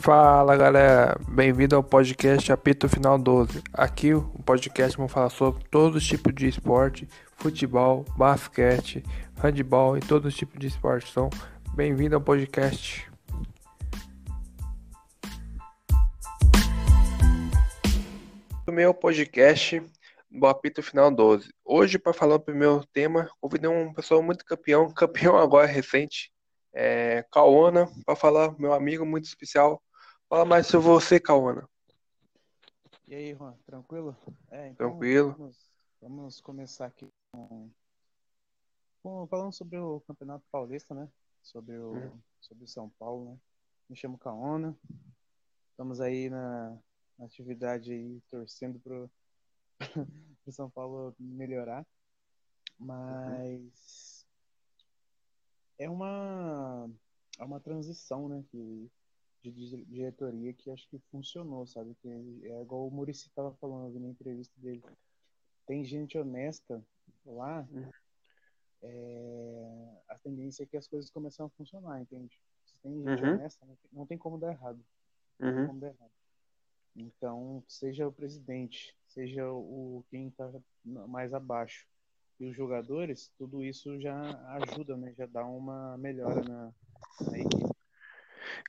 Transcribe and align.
Fala 0.00 0.56
galera, 0.56 1.14
bem-vindo 1.28 1.76
ao 1.76 1.84
podcast 1.84 2.50
Apito 2.50 2.88
Final 2.88 3.18
12. 3.18 3.62
Aqui 3.70 4.14
o 4.14 4.22
podcast 4.46 4.96
vamos 4.96 5.12
falar 5.12 5.28
sobre 5.28 5.62
todos 5.64 5.94
os 5.94 6.08
tipos 6.08 6.34
de 6.34 6.48
esporte, 6.48 7.06
futebol, 7.36 8.06
basquete, 8.16 9.02
handebol 9.36 9.98
e 9.98 10.00
todos 10.00 10.32
os 10.32 10.34
tipos 10.34 10.58
de 10.58 10.68
esporte. 10.68 11.10
Então, 11.10 11.28
bem-vindo 11.74 12.14
ao 12.14 12.20
podcast. 12.20 13.06
O 18.66 18.72
meu 18.72 18.94
podcast 18.94 19.82
do 20.30 20.46
Apito 20.46 20.82
Final 20.82 21.10
12. 21.10 21.52
Hoje, 21.62 21.98
para 21.98 22.14
falar 22.14 22.36
o 22.36 22.54
meu 22.54 22.82
tema, 22.94 23.28
convidei 23.38 23.68
uma 23.68 23.92
pessoa 23.92 24.22
muito 24.22 24.46
campeão, 24.46 24.88
campeão 24.96 25.36
agora 25.36 25.66
recente, 25.66 26.32
é, 26.74 27.22
para 28.06 28.16
falar, 28.16 28.58
meu 28.58 28.72
amigo 28.72 29.04
muito 29.04 29.26
especial. 29.26 29.82
Fala 30.30 30.44
mais 30.44 30.68
sobre 30.68 30.86
você, 30.86 31.18
Cauana. 31.18 31.68
E 33.08 33.16
aí, 33.16 33.34
Juan, 33.34 33.52
tranquilo? 33.66 34.16
É, 34.48 34.68
então, 34.68 34.90
tranquilo. 34.90 35.34
Vamos, 35.36 35.72
vamos, 36.00 36.40
começar 36.40 36.86
aqui 36.86 37.08
com, 37.32 37.68
com, 39.02 39.26
falando 39.26 39.52
sobre 39.52 39.76
o 39.78 40.00
Campeonato 40.02 40.46
Paulista, 40.48 40.94
né? 40.94 41.10
Sobre 41.42 41.76
o, 41.76 41.96
hum. 41.96 42.20
sobre 42.40 42.68
São 42.68 42.88
Paulo, 42.90 43.32
né? 43.32 43.38
Me 43.88 43.96
chamo 43.96 44.16
Cauana. 44.18 44.78
Estamos 45.72 46.00
aí 46.00 46.30
na, 46.30 46.78
na 47.18 47.24
atividade 47.24 47.92
aí, 47.92 48.20
torcendo 48.30 48.78
pro, 48.78 49.10
pro 50.44 50.52
São 50.52 50.70
Paulo 50.70 51.12
melhorar. 51.18 51.84
Mas 52.78 54.24
é 55.76 55.90
uma 55.90 56.88
é 57.36 57.44
uma 57.44 57.58
transição, 57.58 58.28
né, 58.28 58.44
que, 58.48 58.88
de 59.42 59.84
diretoria 59.86 60.52
que 60.52 60.70
acho 60.70 60.88
que 60.88 60.98
funcionou, 61.10 61.66
sabe? 61.66 61.94
Que 62.02 62.08
é 62.44 62.62
igual 62.62 62.86
o 62.86 62.90
Murici 62.90 63.28
estava 63.28 63.52
falando 63.54 63.98
na 63.98 64.08
entrevista 64.08 64.54
dele. 64.60 64.82
Tem 65.66 65.84
gente 65.84 66.18
honesta 66.18 66.84
lá, 67.24 67.66
é, 68.82 70.02
a 70.08 70.18
tendência 70.18 70.64
é 70.64 70.66
que 70.66 70.76
as 70.76 70.86
coisas 70.86 71.10
começam 71.10 71.46
a 71.46 71.50
funcionar, 71.50 72.00
entende? 72.00 72.38
Se 72.66 72.74
tem 72.82 72.94
gente 72.94 73.22
uhum. 73.22 73.34
honesta, 73.34 73.66
não 73.66 73.76
tem, 73.76 73.90
não 73.92 74.06
tem, 74.06 74.18
como 74.18 74.38
dar 74.38 74.52
errado. 74.52 74.84
Não 75.38 75.50
tem 75.50 75.60
uhum. 75.60 75.66
como 75.68 75.80
dar 75.80 75.88
errado. 75.88 76.12
Então, 76.96 77.62
seja 77.68 78.08
o 78.08 78.12
presidente, 78.12 78.96
seja 79.06 79.50
o 79.50 80.04
quem 80.10 80.28
está 80.28 80.50
mais 80.84 81.32
abaixo, 81.32 81.86
e 82.40 82.46
os 82.46 82.56
jogadores, 82.56 83.30
tudo 83.36 83.62
isso 83.62 84.00
já 84.00 84.18
ajuda, 84.54 84.96
né? 84.96 85.12
Já 85.16 85.26
dá 85.26 85.44
uma 85.44 85.98
melhora 85.98 86.42
na, 86.42 86.72
na 87.20 87.38
equipe. 87.38 87.69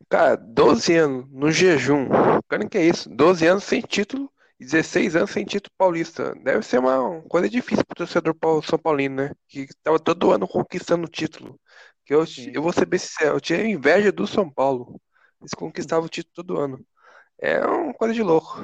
Cara, 0.09 0.35
12 0.35 0.95
anos 0.95 1.25
no 1.31 1.51
jejum. 1.51 2.07
Cara, 2.47 2.67
que 2.67 2.77
é 2.77 2.85
isso? 2.85 3.09
12 3.09 3.47
anos 3.47 3.63
sem 3.63 3.81
título 3.81 4.31
e 4.59 4.65
16 4.65 5.15
anos 5.15 5.31
sem 5.31 5.45
título 5.45 5.71
paulista. 5.77 6.35
Deve 6.43 6.63
ser 6.63 6.79
uma 6.79 7.21
coisa 7.23 7.49
difícil 7.49 7.85
pro 7.85 7.95
torcedor 7.95 8.35
São 8.63 8.77
Paulino, 8.77 9.15
né? 9.15 9.31
Que 9.47 9.67
tava 9.83 9.99
todo 9.99 10.31
ano 10.31 10.47
conquistando 10.47 11.05
o 11.05 11.09
título. 11.09 11.59
Que 12.05 12.13
eu, 12.13 12.23
eu 12.53 12.61
vou 12.61 12.73
ser 12.73 12.85
bem 12.85 12.99
sincero, 12.99 13.35
eu 13.35 13.41
tinha 13.41 13.65
inveja 13.65 14.11
do 14.11 14.27
São 14.27 14.49
Paulo. 14.49 14.99
Eles 15.39 15.53
conquistavam 15.53 16.05
o 16.05 16.09
título 16.09 16.33
todo 16.35 16.59
ano. 16.59 16.85
É 17.39 17.65
uma 17.65 17.93
coisa 17.93 18.13
de 18.13 18.21
louco. 18.21 18.57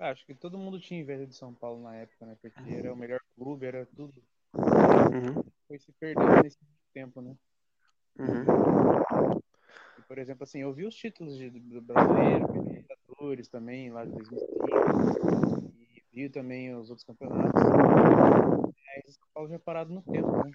Acho 0.00 0.24
que 0.24 0.34
todo 0.34 0.56
mundo 0.56 0.80
tinha 0.80 1.00
inveja 1.00 1.26
de 1.26 1.34
São 1.34 1.52
Paulo 1.52 1.82
na 1.82 1.96
época, 1.96 2.24
né? 2.24 2.36
Porque 2.40 2.72
era 2.72 2.92
o 2.92 2.96
melhor 2.96 3.20
clube, 3.36 3.66
era 3.66 3.84
tudo. 3.94 4.22
Uhum. 4.54 5.42
Foi 5.66 5.78
se 5.78 5.92
perdendo 5.92 6.42
nesse 6.42 6.58
tempo, 6.94 7.20
né? 7.20 7.34
Uhum. 8.18 8.44
Por 10.08 10.18
exemplo, 10.18 10.44
assim, 10.44 10.60
eu 10.60 10.72
vi 10.72 10.86
os 10.86 10.94
títulos 10.94 11.36
de, 11.36 11.50
do 11.50 11.82
brasileiro, 11.82 12.50
Libertadores 12.50 13.48
também, 13.48 13.90
lá 13.90 14.06
de 14.06 14.12
2030, 14.12 15.72
e 15.78 16.02
vi 16.10 16.30
também 16.30 16.74
os 16.74 16.88
outros 16.88 17.06
campeonatos. 17.06 17.62
Mas 17.62 19.14
São 19.14 19.28
Paulo 19.34 19.50
já 19.50 19.58
parado 19.58 19.92
no 19.92 20.00
tempo, 20.00 20.30
né? 20.32 20.50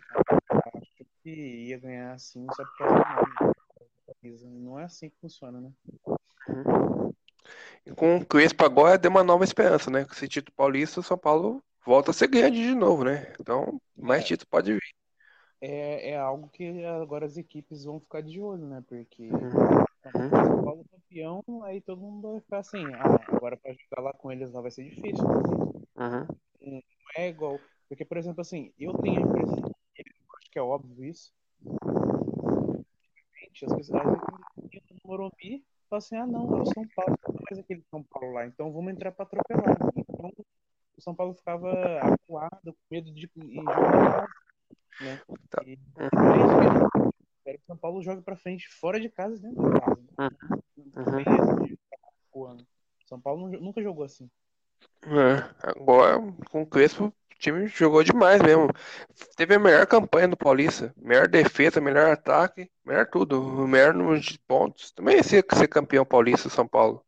Acho 0.73 1.05
que 1.21 1.29
ia 1.29 1.77
ganhar 1.77 2.13
assim 2.13 2.47
só 2.55 2.65
por 2.65 2.77
causa 2.77 2.95
do 2.95 4.33
nome. 4.33 4.61
Não 4.61 4.79
é 4.79 4.85
assim 4.85 5.09
que 5.09 5.17
funciona, 5.21 5.61
né? 5.61 5.71
Uhum. 6.49 7.13
E 7.85 7.91
com 7.91 8.17
o 8.17 8.25
Crespo 8.25 8.65
agora 8.65 8.97
deu 8.97 9.11
uma 9.11 9.23
nova 9.23 9.43
esperança, 9.43 9.91
né? 9.91 10.03
Com 10.03 10.13
esse 10.13 10.27
título 10.27 10.55
paulista, 10.55 10.99
o 10.99 11.03
São 11.03 11.17
Paulo 11.17 11.63
volta 11.85 12.09
a 12.09 12.13
ser 12.13 12.27
grande 12.27 12.57
de 12.57 12.73
novo, 12.73 13.03
né? 13.03 13.31
Então, 13.39 13.79
mais 13.95 14.23
é, 14.23 14.27
título 14.27 14.47
pode 14.49 14.73
vir. 14.73 15.02
É, 15.65 16.09
é 16.09 16.17
algo 16.17 16.49
que 16.49 16.83
agora 16.83 17.25
as 17.25 17.37
equipes 17.37 17.85
vão 17.85 17.97
ficar 17.97 18.19
de 18.19 18.37
olho, 18.37 18.65
né? 18.65 18.83
Porque 18.85 19.29
uhum. 19.31 20.29
São 20.29 20.61
Paulo 20.61 20.85
campeão, 20.91 21.41
aí 21.63 21.79
todo 21.79 22.01
mundo 22.01 22.31
vai 22.33 22.41
ficar 22.41 22.57
assim, 22.57 22.83
ah, 22.95 23.17
agora 23.33 23.55
para 23.55 23.71
jogar 23.71 24.01
lá 24.01 24.13
com 24.13 24.29
eles 24.29 24.51
lá 24.51 24.59
vai 24.59 24.71
ser 24.71 24.83
difícil. 24.83 25.23
Uhum. 25.25 26.27
Não 26.59 26.81
é 27.15 27.29
igual. 27.29 27.57
Porque, 27.87 28.03
por 28.03 28.17
exemplo, 28.17 28.41
assim, 28.41 28.73
eu 28.77 28.93
tenho 28.97 29.19
a 29.19 29.21
impressão, 29.21 29.71
acho 30.37 30.51
que 30.51 30.59
é 30.59 30.61
óbvio 30.61 31.05
isso. 31.05 31.31
As 33.53 33.73
pessoas 33.73 33.87
no 33.87 34.99
Morumbi 35.05 35.63
falam 35.89 35.99
assim, 35.99 36.17
ah 36.17 36.27
não, 36.27 36.57
é 36.57 36.61
o 36.61 36.65
São 36.65 36.85
Paulo 36.93 37.17
mais 37.49 37.59
aquele 37.59 37.85
São 37.89 38.03
Paulo 38.03 38.33
lá, 38.33 38.45
então 38.45 38.69
vamos 38.69 38.91
entrar 38.91 39.13
para 39.13 39.23
atropelar. 39.23 39.77
Então, 39.95 40.29
o 40.97 41.01
São 41.01 41.15
Paulo 41.15 41.33
ficava 41.33 41.71
acuado, 42.01 42.73
com 42.73 42.73
medo 42.91 43.09
de 43.13 43.29
ir 43.37 43.53
jogar 43.53 44.27
né? 45.01 45.21
Tá. 45.49 45.63
E, 45.65 45.77
quero 47.43 47.57
que 47.57 47.63
o 47.63 47.67
São 47.67 47.77
Paulo 47.77 48.01
jogue 48.01 48.21
para 48.21 48.35
frente 48.35 48.67
fora 48.69 48.99
de 48.99 49.09
casa 49.09 49.37
dentro 49.39 49.63
de 49.63 49.79
casa. 49.79 50.01
Né? 50.17 50.29
Uhum. 50.95 52.65
São 53.07 53.19
Paulo 53.19 53.47
nunca 53.59 53.81
jogou 53.81 54.05
assim. 54.05 54.29
É, 55.03 55.69
agora, 55.69 56.19
com 56.49 56.63
o 56.63 56.65
Crespo, 56.65 57.05
o 57.05 57.13
time 57.37 57.67
jogou 57.67 58.03
demais 58.03 58.41
mesmo. 58.41 58.69
Teve 59.35 59.55
a 59.55 59.59
melhor 59.59 59.85
campanha 59.85 60.27
do 60.27 60.37
Paulista. 60.37 60.93
Melhor 60.97 61.27
defesa, 61.27 61.79
melhor 61.79 62.11
ataque, 62.11 62.71
melhor 62.83 63.05
tudo. 63.07 63.67
Melhor 63.67 63.93
número 63.93 64.19
de 64.19 64.39
pontos. 64.39 64.91
Também 64.91 65.17
ia 65.17 65.23
ser, 65.23 65.43
campeão 65.43 66.05
paulista 66.05 66.49
São 66.49 66.67
Paulo. 66.67 67.05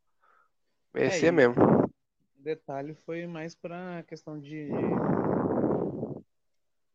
Merecia 0.93 1.29
é, 1.29 1.31
mesmo. 1.31 1.55
O 1.55 2.43
detalhe 2.43 2.93
foi 3.05 3.25
mais 3.25 3.55
para 3.55 3.99
a 3.99 4.03
questão 4.03 4.39
de 4.39 4.69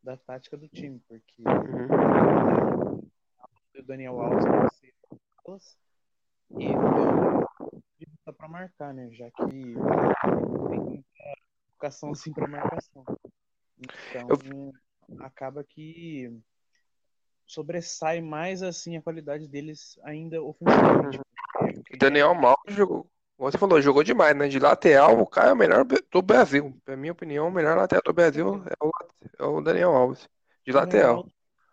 da 0.03 0.17
tática 0.17 0.57
do 0.57 0.67
time, 0.67 0.99
porque 1.07 1.43
uhum. 1.45 3.07
o 3.77 3.83
Daniel 3.83 4.19
Alves 4.19 4.45
e 6.57 6.73
dá 8.25 8.33
para 8.33 8.47
marcar, 8.47 8.93
né? 8.93 9.09
Já 9.11 9.29
que 9.31 9.75
tem 10.69 11.05
educação 11.69 12.11
assim 12.11 12.33
para 12.33 12.47
marcação. 12.47 13.03
Então 13.79 14.27
Eu... 15.09 15.23
acaba 15.23 15.63
que 15.63 16.31
sobressai 17.45 18.21
mais 18.21 18.63
assim 18.63 18.95
a 18.97 19.01
qualidade 19.01 19.47
deles 19.47 19.99
ainda 20.03 20.41
ofensivamente. 20.41 21.17
Uhum. 21.17 21.97
Daniel 21.97 22.33
Malcom 22.33 22.71
jogou, 22.71 23.10
você 23.41 23.57
falou, 23.57 23.81
jogou 23.81 24.03
demais, 24.03 24.35
né? 24.35 24.47
De 24.47 24.59
lateral, 24.59 25.19
o 25.19 25.25
cara 25.25 25.49
é 25.49 25.53
o 25.53 25.57
melhor 25.57 25.83
do 25.83 26.21
Brasil. 26.21 26.77
Na 26.87 26.95
minha 26.95 27.11
opinião, 27.11 27.47
o 27.47 27.51
melhor 27.51 27.75
lateral 27.75 28.03
do 28.05 28.13
Brasil 28.13 28.63
é 28.67 28.85
o, 28.85 28.91
é 29.39 29.43
o 29.43 29.61
Daniel 29.61 29.95
Alves. 29.95 30.29
De 30.63 30.71
lateral. 30.71 31.25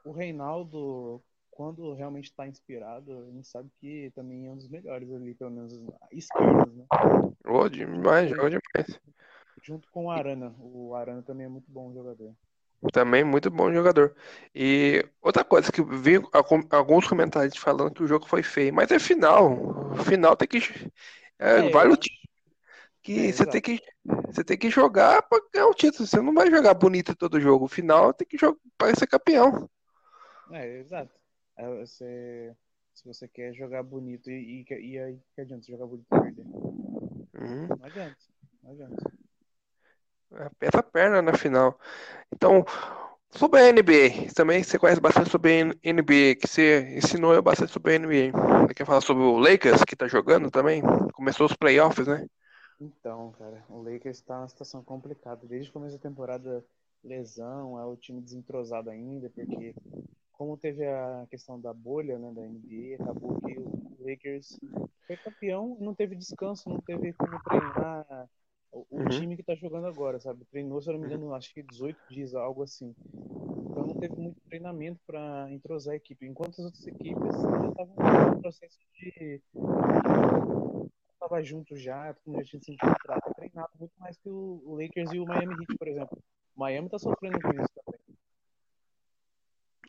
O 0.03 0.11
Reinaldo, 0.11 1.23
quando 1.51 1.93
realmente 1.93 2.31
está 2.31 2.47
inspirado, 2.47 3.13
a 3.13 3.33
gente 3.33 3.47
sabe 3.47 3.69
que 3.79 4.11
também 4.15 4.47
é 4.47 4.51
um 4.51 4.57
dos 4.57 4.67
melhores 4.67 5.13
ali, 5.13 5.35
pelo 5.35 5.51
menos 5.51 5.75
esquerdos, 6.11 6.75
né? 6.75 6.87
Jogou 7.45 7.69
demais, 7.69 8.31
jogou 8.31 8.49
demais. 8.49 9.01
Junto 9.63 9.91
com 9.91 10.07
o 10.07 10.11
Arana. 10.11 10.55
O 10.59 10.95
Arana 10.95 11.23
também 11.23 11.45
é 11.45 11.51
muito 11.51 11.71
bom 11.71 11.93
jogador. 11.93 12.33
Também 12.93 13.25
muito 13.25 13.51
bom 13.51 13.71
jogador. 13.71 14.15
E 14.55 15.05
outra 15.21 15.45
coisa 15.45 15.71
que 15.71 15.83
vi 15.83 16.15
alguns 16.71 17.07
comentários 17.07 17.59
falando 17.59 17.93
que 17.93 18.03
o 18.03 18.07
jogo 18.07 18.27
foi 18.27 18.43
feio, 18.43 18.73
mas 18.73 18.91
é 18.91 18.99
final. 18.99 19.91
O 19.93 19.97
final 19.97 20.35
tem 20.35 20.49
que 20.49 20.61
é, 21.39 21.67
é, 21.67 21.71
vale 21.71 21.93
o 21.93 21.97
título. 21.97 22.19
Que 23.03 23.29
é, 23.29 23.33
você, 23.33 23.47
tem 23.47 23.61
que, 23.61 23.81
você 24.27 24.45
tem 24.45 24.59
que 24.59 24.71
jogar 24.71 25.23
para 25.23 25.43
ganhar 25.53 25.69
o 25.69 25.75
título. 25.75 26.07
Você 26.07 26.21
não 26.21 26.35
vai 26.35 26.51
jogar 26.51 26.75
bonito 26.75 27.15
todo 27.15 27.41
jogo. 27.41 27.65
O 27.65 27.69
final 27.69 28.13
tem 28.13 28.27
que 28.27 28.37
jogar 28.37 28.59
para 28.77 28.95
ser 28.95 29.07
campeão. 29.07 29.69
É, 30.51 30.79
exato. 30.79 31.13
É, 31.57 31.69
você, 31.69 32.55
se 32.95 33.05
você 33.05 33.29
quer 33.29 33.55
jogar 33.55 33.83
bonito 33.83 34.31
e, 34.31 34.65
e, 34.69 34.75
e 34.75 34.99
aí 34.99 35.19
que 35.35 35.41
adianta 35.41 35.67
jogar 35.67 35.87
bonito 35.87 36.07
e 36.13 36.21
perder? 36.21 36.43
Uhum. 36.43 37.69
Não 37.69 37.85
adianta. 37.85 38.17
Não 38.63 38.73
adianta. 38.73 39.13
Aperta 40.31 40.81
a 40.81 40.83
perna 40.83 41.23
na 41.23 41.35
final. 41.35 41.79
Então, 42.33 42.65
Sobre 43.31 43.61
a 43.61 43.69
NBA, 43.69 44.33
também 44.35 44.63
você 44.63 44.79
conhece 44.79 45.01
bastante 45.01 45.31
sobre 45.31 45.61
a 45.61 45.93
NBA, 45.93 46.35
que 46.41 46.47
você 46.47 46.97
ensinou 46.97 47.35
eu 47.35 47.43
bastante 47.43 47.73
sobre 47.73 47.93
a 47.93 47.99
NBA. 47.99 48.33
Você 48.67 48.75
quer 48.75 48.87
falar 48.87 49.01
sobre 49.01 49.23
o 49.23 49.39
Lakers, 49.39 49.85
que 49.85 49.95
tá 49.95 50.09
jogando 50.09 50.51
também? 50.51 50.83
Começou 51.13 51.47
os 51.47 51.55
playoffs, 51.55 52.07
né? 52.07 52.27
Então, 52.81 53.33
cara, 53.33 53.65
o 53.69 53.83
Lakers 53.83 54.19
está 54.19 54.37
numa 54.37 54.49
situação 54.49 54.83
complicada. 54.83 55.47
Desde 55.47 55.71
o 55.71 55.73
começo 55.73 55.97
da 55.97 56.03
temporada, 56.03 56.65
lesão, 57.05 57.79
é 57.79 57.85
o 57.85 57.97
time 57.97 58.21
desentrosado 58.21 58.91
ainda, 58.91 59.31
porque 59.31 59.75
como 60.33 60.57
teve 60.57 60.87
a 60.87 61.27
questão 61.29 61.61
da 61.61 61.73
bolha 61.73 62.19
né, 62.19 62.33
da 62.33 62.43
NBA, 62.43 63.03
acabou 63.03 63.41
que 63.41 63.59
o 63.59 63.97
Lakers 64.01 64.59
foi 65.07 65.17
campeão, 65.17 65.77
não 65.81 65.95
teve 65.95 66.15
descanso, 66.15 66.69
não 66.69 66.81
teve 66.81 67.13
como 67.13 67.43
treinar 67.43 68.29
o, 68.73 68.87
uhum. 68.91 69.09
time 69.09 69.37
que 69.37 69.43
tá 69.43 69.55
jogando 69.55 69.87
agora, 69.87 70.21
sabe? 70.21 70.45
Treinou, 70.47 70.81
se 70.81 70.89
eu 70.89 70.95
não 70.95 71.01
me 71.01 71.07
engano, 71.07 71.35
acho 71.35 71.53
que 71.53 71.63
18 71.63 71.99
dias, 72.11 72.35
algo 72.35 72.63
assim. 72.63 72.95
Então 73.71 73.87
não 73.87 73.95
teve 73.95 74.15
muito 74.17 74.41
treinamento 74.49 75.01
para 75.07 75.51
entrosar 75.51 75.95
a 75.95 75.97
equipe. 75.97 76.27
Enquanto 76.27 76.61
as 76.61 76.67
outras 76.67 76.87
equipes 76.87 77.35
já 77.35 77.69
estavam 77.69 77.95
no 78.35 78.41
processo 78.43 78.79
de. 78.95 79.41
Tava 81.19 81.43
junto 81.43 81.77
já, 81.77 82.15
como 82.25 82.39
já 82.39 82.45
tinha 82.45 82.63
se 82.63 82.73
encontrado, 82.73 83.35
treinado 83.35 83.71
muito 83.79 83.93
mais 83.99 84.17
que 84.19 84.29
o 84.29 84.79
Lakers 84.81 85.13
e 85.13 85.19
o 85.19 85.27
Miami 85.27 85.55
Heat, 85.55 85.77
por 85.77 85.89
exemplo. 85.89 86.19
O 86.57 86.61
Miami 86.61 86.89
tá 86.89 86.99
sofrendo 86.99 87.41
com 87.41 87.51
isso 87.51 87.69
também. 87.85 88.01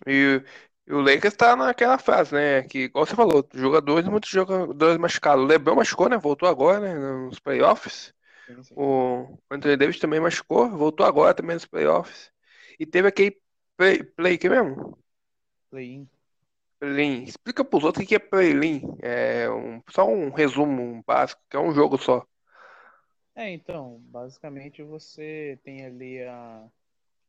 E, 0.07 0.43
e 0.87 0.93
o 0.93 1.01
Lakers 1.01 1.35
tá 1.35 1.55
naquela 1.55 1.97
fase, 1.99 2.33
né? 2.33 2.63
Que, 2.63 2.85
igual 2.85 3.05
você 3.05 3.15
falou, 3.15 3.47
jogadores, 3.53 4.07
muitos 4.07 4.29
jogadores 4.29 4.97
machucados. 4.97 5.43
O 5.43 5.47
LeBron 5.47 5.75
machucou, 5.75 6.09
né? 6.09 6.17
Voltou 6.17 6.49
agora, 6.49 6.79
né? 6.79 6.95
Nos 6.95 7.39
playoffs. 7.39 8.13
Sim, 8.49 8.63
sim. 8.63 8.75
O 8.75 9.37
Anthony 9.51 9.77
Davis 9.77 9.99
também 9.99 10.19
machucou, 10.19 10.69
voltou 10.69 11.05
agora 11.05 11.33
também 11.35 11.55
nos 11.55 11.65
playoffs. 11.65 12.31
E 12.79 12.85
teve 12.85 13.07
aquele 13.07 13.39
play, 13.77 14.03
play 14.03 14.37
que 14.37 14.49
mesmo? 14.49 14.97
Play-in. 15.69 16.09
Play-in. 16.79 17.23
Explica 17.25 17.63
pros 17.63 17.83
outros 17.83 18.03
o 18.03 18.07
que 18.07 18.15
é 18.15 18.19
play-in. 18.19 18.81
É 19.01 19.49
um, 19.49 19.81
só 19.89 20.07
um 20.07 20.31
resumo 20.31 21.03
básico, 21.05 21.41
que 21.49 21.57
é 21.57 21.59
um 21.59 21.73
jogo 21.73 21.97
só. 21.97 22.25
É, 23.35 23.49
então, 23.51 23.99
basicamente 24.07 24.83
você 24.83 25.59
tem 25.63 25.85
ali 25.85 26.21
a, 26.23 26.67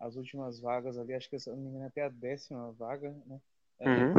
as 0.00 0.17
últimas 0.17 0.61
vagas 0.61 0.99
ali, 0.99 1.14
acho 1.14 1.31
que 1.31 1.38
se 1.38 1.50
não 1.50 1.56
me 1.56 1.69
engano 1.69 1.87
até 1.87 2.02
a 2.02 2.08
décima 2.08 2.72
vaga, 2.72 3.14
né? 3.26 3.40
É, 3.81 3.87
uhum. 3.88 4.14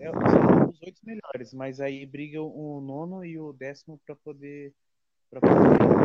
é, 0.00 0.12
são 0.30 0.70
os 0.70 0.82
oito 0.82 1.00
melhores, 1.04 1.54
mas 1.54 1.80
aí 1.80 2.04
briga 2.06 2.42
o 2.42 2.80
nono 2.80 3.24
e 3.24 3.38
o 3.38 3.52
décimo 3.52 3.98
para 4.06 4.16
poder, 4.16 4.74
pra 5.30 5.40
poder 5.40 5.97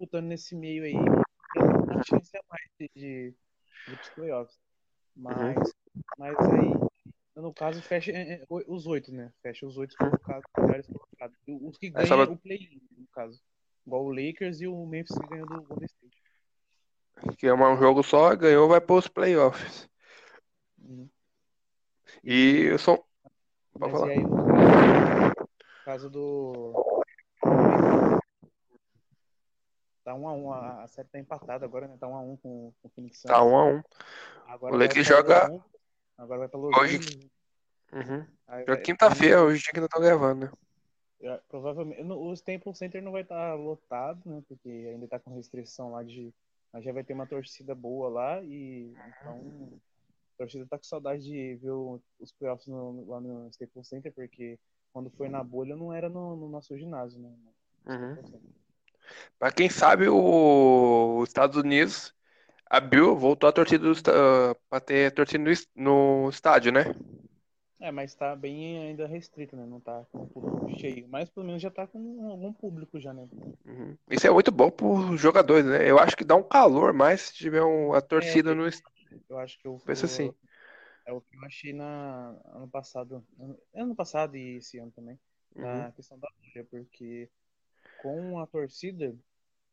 disputando 0.00 0.26
nesse 0.26 0.56
meio 0.56 0.84
aí, 0.84 0.94
uma 0.94 2.02
chance 2.02 2.34
a 2.34 2.40
mais 2.48 2.66
de, 2.78 2.90
de, 2.96 3.34
de 3.86 4.10
playoffs. 4.14 4.58
Mas, 5.14 5.56
uhum. 5.58 6.02
mas 6.16 6.36
aí, 6.38 6.72
no 7.36 7.52
caso, 7.52 7.82
fecha 7.82 8.10
é, 8.10 8.34
é, 8.34 8.44
os 8.48 8.86
oito, 8.86 9.12
né? 9.12 9.30
Fecha 9.42 9.66
os 9.66 9.76
oito 9.76 9.94
colocados. 9.98 10.46
Os 11.46 11.76
que 11.76 11.90
ganham 11.90 12.22
é 12.22 12.24
o 12.24 12.36
play-in, 12.36 12.80
no 12.96 13.06
caso. 13.08 13.38
Igual 13.86 14.04
o 14.04 14.12
Lakers 14.12 14.60
e 14.62 14.66
o 14.66 14.86
Memphis 14.86 15.18
que 15.18 15.26
ganhou 15.26 15.46
do 15.46 15.62
Golden 15.62 15.86
State. 15.86 16.16
Que 17.36 17.46
é 17.46 17.54
um 17.54 17.76
jogo 17.76 18.02
só, 18.02 18.34
ganhou, 18.34 18.68
vai 18.68 18.80
para 18.80 18.96
os 18.96 19.08
playoffs. 19.08 19.88
Uhum. 20.78 21.08
E, 22.24 22.68
eu 22.70 22.78
sou. 22.78 23.04
Pode 23.78 23.92
falar. 23.92 24.08
Aí, 24.08 24.22
no 24.22 25.34
caso 25.84 26.08
do. 26.08 27.02
Tá 30.04 30.14
1 30.14 30.20
um 30.20 30.28
a 30.28 30.32
1 30.32 30.44
um, 30.44 30.52
a 30.52 30.88
série 30.88 31.08
tá 31.08 31.18
empatada 31.18 31.64
agora, 31.64 31.86
né? 31.86 31.96
Tá 31.98 32.06
1 32.06 32.10
um 32.10 32.14
a 32.14 32.20
1 32.20 32.32
um 32.32 32.36
com, 32.36 32.72
com 32.80 32.88
o 32.88 32.90
Phoenix 32.90 33.18
Suns. 33.18 33.30
Tá 33.30 33.42
1 33.42 33.50
um 33.50 33.56
a 33.56 33.64
1 33.64 33.76
um. 33.76 33.82
Agora 34.46 34.74
o 34.74 34.78
Lakers 34.78 35.06
joga. 35.06 35.62
Agora 36.16 36.40
vai 36.40 36.48
pra 36.48 36.60
Los 36.60 36.76
Hoje. 36.76 37.30
Uhum. 37.92 38.26
Joga 38.66 38.82
quinta-feira, 38.82 39.42
hoje 39.42 39.62
dia 39.62 39.72
que 39.72 39.80
não 39.80 39.88
tá 39.88 39.98
gravando, 39.98 40.46
né? 40.46 41.38
Provavelmente. 41.48 42.02
O 42.02 42.32
Staples 42.32 42.78
Center 42.78 43.02
não 43.02 43.12
vai 43.12 43.22
estar 43.22 43.50
tá 43.50 43.54
lotado, 43.54 44.20
né? 44.24 44.42
Porque 44.48 44.68
ainda 44.68 45.06
tá 45.08 45.18
com 45.18 45.34
restrição 45.34 45.92
lá 45.92 46.02
de. 46.02 46.32
Mas 46.72 46.84
já 46.84 46.92
vai 46.92 47.02
ter 47.02 47.12
uma 47.12 47.26
torcida 47.26 47.74
boa 47.74 48.08
lá 48.08 48.42
e. 48.42 48.94
Então. 49.08 49.80
A 50.34 50.42
torcida 50.44 50.66
tá 50.66 50.78
com 50.78 50.84
saudade 50.84 51.22
de 51.22 51.56
ver 51.56 51.70
os 51.70 52.32
playoffs 52.38 52.66
no, 52.66 53.06
lá 53.06 53.20
no 53.20 53.48
Staples 53.50 53.86
Center, 53.86 54.10
porque 54.10 54.58
quando 54.90 55.10
foi 55.10 55.28
na 55.28 55.44
bolha 55.44 55.76
não 55.76 55.92
era 55.92 56.08
no, 56.08 56.34
no 56.34 56.48
nosso 56.48 56.74
ginásio, 56.78 57.20
né? 57.20 57.30
Uhum. 57.86 58.42
Para 59.38 59.52
quem 59.52 59.68
sabe, 59.68 60.08
os 60.08 61.28
Estados 61.28 61.56
Unidos 61.56 62.14
abriu, 62.66 63.16
voltou 63.16 63.48
a 63.48 63.52
torcida 63.52 63.90
uh, 63.90 64.54
para 64.68 64.80
ter 64.80 65.12
torcida 65.12 65.42
no, 65.74 66.24
no 66.24 66.30
estádio, 66.30 66.72
né? 66.72 66.94
É, 67.80 67.90
mas 67.90 68.14
tá 68.14 68.36
bem 68.36 68.78
ainda 68.78 69.06
restrito, 69.06 69.56
né? 69.56 69.64
Não 69.64 69.80
tá 69.80 70.04
com 70.12 70.18
o 70.18 70.28
público 70.28 70.78
cheio. 70.78 71.08
Mas 71.08 71.30
pelo 71.30 71.46
menos 71.46 71.62
já 71.62 71.70
tá 71.70 71.86
com 71.86 72.30
algum 72.30 72.52
público 72.52 73.00
já, 73.00 73.12
né? 73.14 73.26
Uhum. 73.64 73.96
Isso 74.10 74.26
é 74.26 74.30
muito 74.30 74.52
bom 74.52 74.70
pros 74.70 75.18
jogadores, 75.18 75.64
né? 75.64 75.90
Eu 75.90 75.98
acho 75.98 76.14
que 76.14 76.24
dá 76.24 76.36
um 76.36 76.42
calor 76.42 76.92
mais 76.92 77.22
se 77.22 77.34
tiver 77.34 77.62
um, 77.62 77.94
a 77.94 78.02
torcida 78.02 78.52
é, 78.52 78.54
no 78.54 78.68
estádio. 78.68 79.22
Eu 79.30 79.38
acho 79.38 79.58
que 79.58 79.66
eu 79.66 79.80
Penso 79.86 80.04
assim. 80.04 80.30
É 81.06 81.12
o 81.12 81.22
que 81.22 81.34
eu 81.34 81.44
achei 81.44 81.72
na 81.72 82.36
ano 82.54 82.68
passado. 82.68 83.24
Ano 83.74 83.96
passado 83.96 84.36
e 84.36 84.58
esse 84.58 84.78
ano 84.78 84.92
também. 84.92 85.18
Uhum. 85.56 85.62
Na 85.64 85.90
questão 85.92 86.18
da 86.18 86.28
bolha, 86.28 86.66
porque 86.70 87.30
com 88.02 88.38
a 88.38 88.46
torcida 88.46 89.14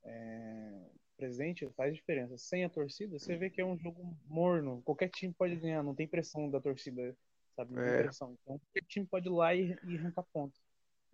é, 0.04 0.88
presente 1.18 1.68
faz 1.76 1.96
diferença. 1.96 2.38
Sem 2.38 2.64
a 2.64 2.70
torcida, 2.70 3.18
você 3.18 3.36
vê 3.36 3.50
que 3.50 3.60
é 3.60 3.66
um 3.66 3.78
jogo 3.78 4.16
morno. 4.28 4.82
Qualquer 4.84 5.10
time 5.10 5.34
pode 5.34 5.56
ganhar, 5.56 5.84
não 5.84 5.96
tem 5.96 6.08
pressão 6.08 6.50
da 6.50 6.62
torcida, 6.62 7.16
sabe? 7.56 7.74
Não 7.74 7.82
é. 7.82 7.90
tem 7.90 8.04
pressão. 8.04 8.38
Então, 8.42 8.60
qualquer 8.60 8.88
time 8.88 9.06
pode 9.06 9.28
ir 9.28 9.32
lá 9.32 9.54
e, 9.54 9.78
e 9.84 9.98
arrancar 9.98 10.24
pontos. 10.32 10.62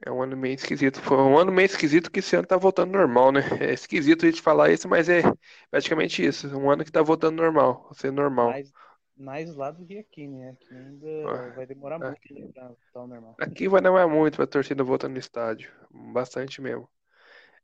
É 0.05 0.11
um 0.11 0.21
ano 0.21 0.35
meio 0.35 0.55
esquisito. 0.55 0.99
Foi 1.01 1.17
um 1.17 1.37
ano 1.37 1.51
meio 1.51 1.65
esquisito 1.65 2.11
que 2.11 2.19
esse 2.19 2.35
ano 2.35 2.45
tá 2.47 2.57
voltando 2.57 2.91
normal, 2.91 3.31
né? 3.31 3.41
É 3.61 3.73
esquisito 3.73 4.25
a 4.25 4.29
gente 4.29 4.41
falar 4.41 4.71
isso, 4.71 4.87
mas 4.87 5.07
é 5.07 5.21
praticamente 5.69 6.25
isso. 6.25 6.47
Um 6.57 6.69
ano 6.69 6.83
que 6.83 6.91
tá 6.91 7.01
voltando 7.01 7.37
normal, 7.37 7.89
ser 7.93 8.11
normal. 8.11 8.49
Mais, 8.49 8.73
mais 9.15 9.55
lá 9.55 9.71
do 9.71 9.85
que 9.85 9.97
aqui, 9.97 10.27
né? 10.27 10.49
Aqui 10.49 10.75
ainda 10.75 11.29
ah, 11.29 11.53
vai 11.55 11.65
demorar 11.65 12.03
aqui, 12.03 12.33
muito 12.33 12.53
pra 12.53 12.67
voltar 12.67 13.07
normal. 13.07 13.35
Aqui 13.39 13.69
vai 13.69 13.81
demorar 13.81 14.07
muito 14.07 14.35
pra 14.35 14.47
torcida 14.47 14.83
voltar 14.83 15.07
no 15.07 15.17
estádio. 15.17 15.71
Bastante 15.89 16.61
mesmo. 16.61 16.89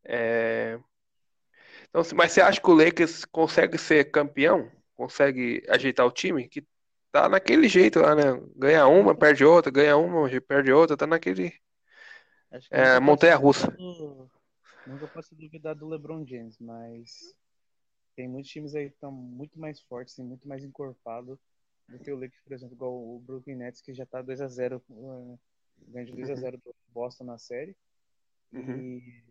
É... 0.04 0.80
Então, 1.90 2.04
mas 2.16 2.32
você 2.32 2.42
acha 2.42 2.62
que 2.62 2.70
o 2.70 2.74
Lakers 2.74 3.26
consegue 3.26 3.78
ser 3.78 4.12
campeão? 4.12 4.72
Consegue 4.96 5.64
ajeitar 5.70 6.06
o 6.06 6.12
time? 6.12 6.48
Que 6.48 6.66
tá 7.12 7.28
naquele 7.28 7.68
jeito 7.68 8.00
lá, 8.00 8.16
né? 8.16 8.24
Ganha 8.56 8.88
uma, 8.88 9.16
perde 9.16 9.44
outra, 9.44 9.72
ganha 9.72 9.98
uma, 9.98 10.30
perde 10.42 10.72
outra, 10.72 10.96
tá 10.96 11.08
naquele. 11.08 11.54
É, 12.70 13.00
montanha 13.00 13.36
russa. 13.36 13.76
Nunca 14.86 15.08
posso 15.08 15.36
duvidar 15.36 15.76
do 15.76 15.88
LeBron 15.88 16.26
James, 16.26 16.58
mas 16.60 17.36
tem 18.16 18.28
muitos 18.28 18.52
times 18.52 18.76
aí 18.76 18.90
que 18.90 18.96
estão 18.96 19.12
muito 19.12 19.60
mais 19.60 19.80
fortes 19.82 20.18
e 20.18 20.24
muito 20.24 20.48
mais 20.48 20.64
encorpados 20.64 21.40
do 21.88 22.00
que 22.00 22.12
o 22.12 22.16
Lakers, 22.16 22.42
por 22.44 22.54
exemplo, 22.54 22.76
igual 22.76 22.94
o 22.94 23.20
Brooklyn 23.20 23.56
Nets, 23.56 23.82
que 23.82 23.94
já 23.94 24.06
tá 24.06 24.22
2x0, 24.22 24.82
ganha 25.88 26.06
de 26.06 26.14
2x0 26.14 26.58
do 26.58 26.76
Boston 26.90 27.24
na 27.24 27.38
série. 27.38 27.76
Uhum. 28.52 28.78
E 28.78 29.24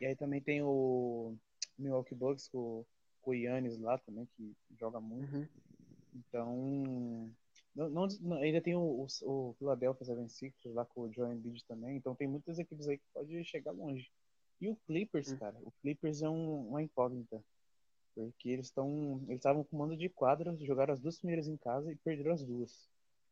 e 0.00 0.06
aí 0.06 0.16
também 0.16 0.40
tem 0.40 0.62
o 0.62 1.36
Milwaukee 1.78 2.14
Bucks 2.14 2.48
com, 2.48 2.84
com 3.22 3.30
o 3.30 3.34
Yannis 3.34 3.78
lá 3.78 3.98
também, 3.98 4.26
que 4.36 4.54
joga 4.78 5.00
muito. 5.00 5.34
Uhum. 5.34 5.48
Então, 6.14 7.30
não, 7.74 8.08
não, 8.20 8.36
ainda 8.38 8.60
tem 8.60 8.74
o, 8.74 8.80
o, 8.80 9.06
o 9.22 9.54
Philadelphia 9.58 10.06
76ers 10.06 10.72
lá 10.72 10.84
com 10.84 11.02
o 11.02 11.12
Joe 11.12 11.34
Embiid 11.34 11.64
também. 11.66 11.96
Então 11.96 12.14
tem 12.14 12.26
muitas 12.26 12.58
equipes 12.58 12.88
aí 12.88 12.96
que 12.98 13.04
pode 13.12 13.44
chegar 13.44 13.72
longe. 13.72 14.10
E 14.60 14.68
o 14.68 14.76
Clippers, 14.86 15.28
uhum. 15.28 15.38
cara, 15.38 15.56
o 15.62 15.70
Clippers 15.82 16.22
é 16.22 16.28
um, 16.28 16.68
uma 16.68 16.82
incógnita. 16.82 17.42
Porque 18.14 18.48
eles 18.48 18.66
estão. 18.66 19.20
Eles 19.26 19.40
estavam 19.40 19.62
com 19.62 19.76
mando 19.76 19.94
de 19.94 20.08
quadra, 20.08 20.56
jogaram 20.62 20.94
as 20.94 21.00
duas 21.00 21.18
primeiras 21.18 21.48
em 21.48 21.56
casa 21.58 21.92
e 21.92 21.96
perderam 21.96 22.32
as 22.32 22.42
duas. 22.42 22.88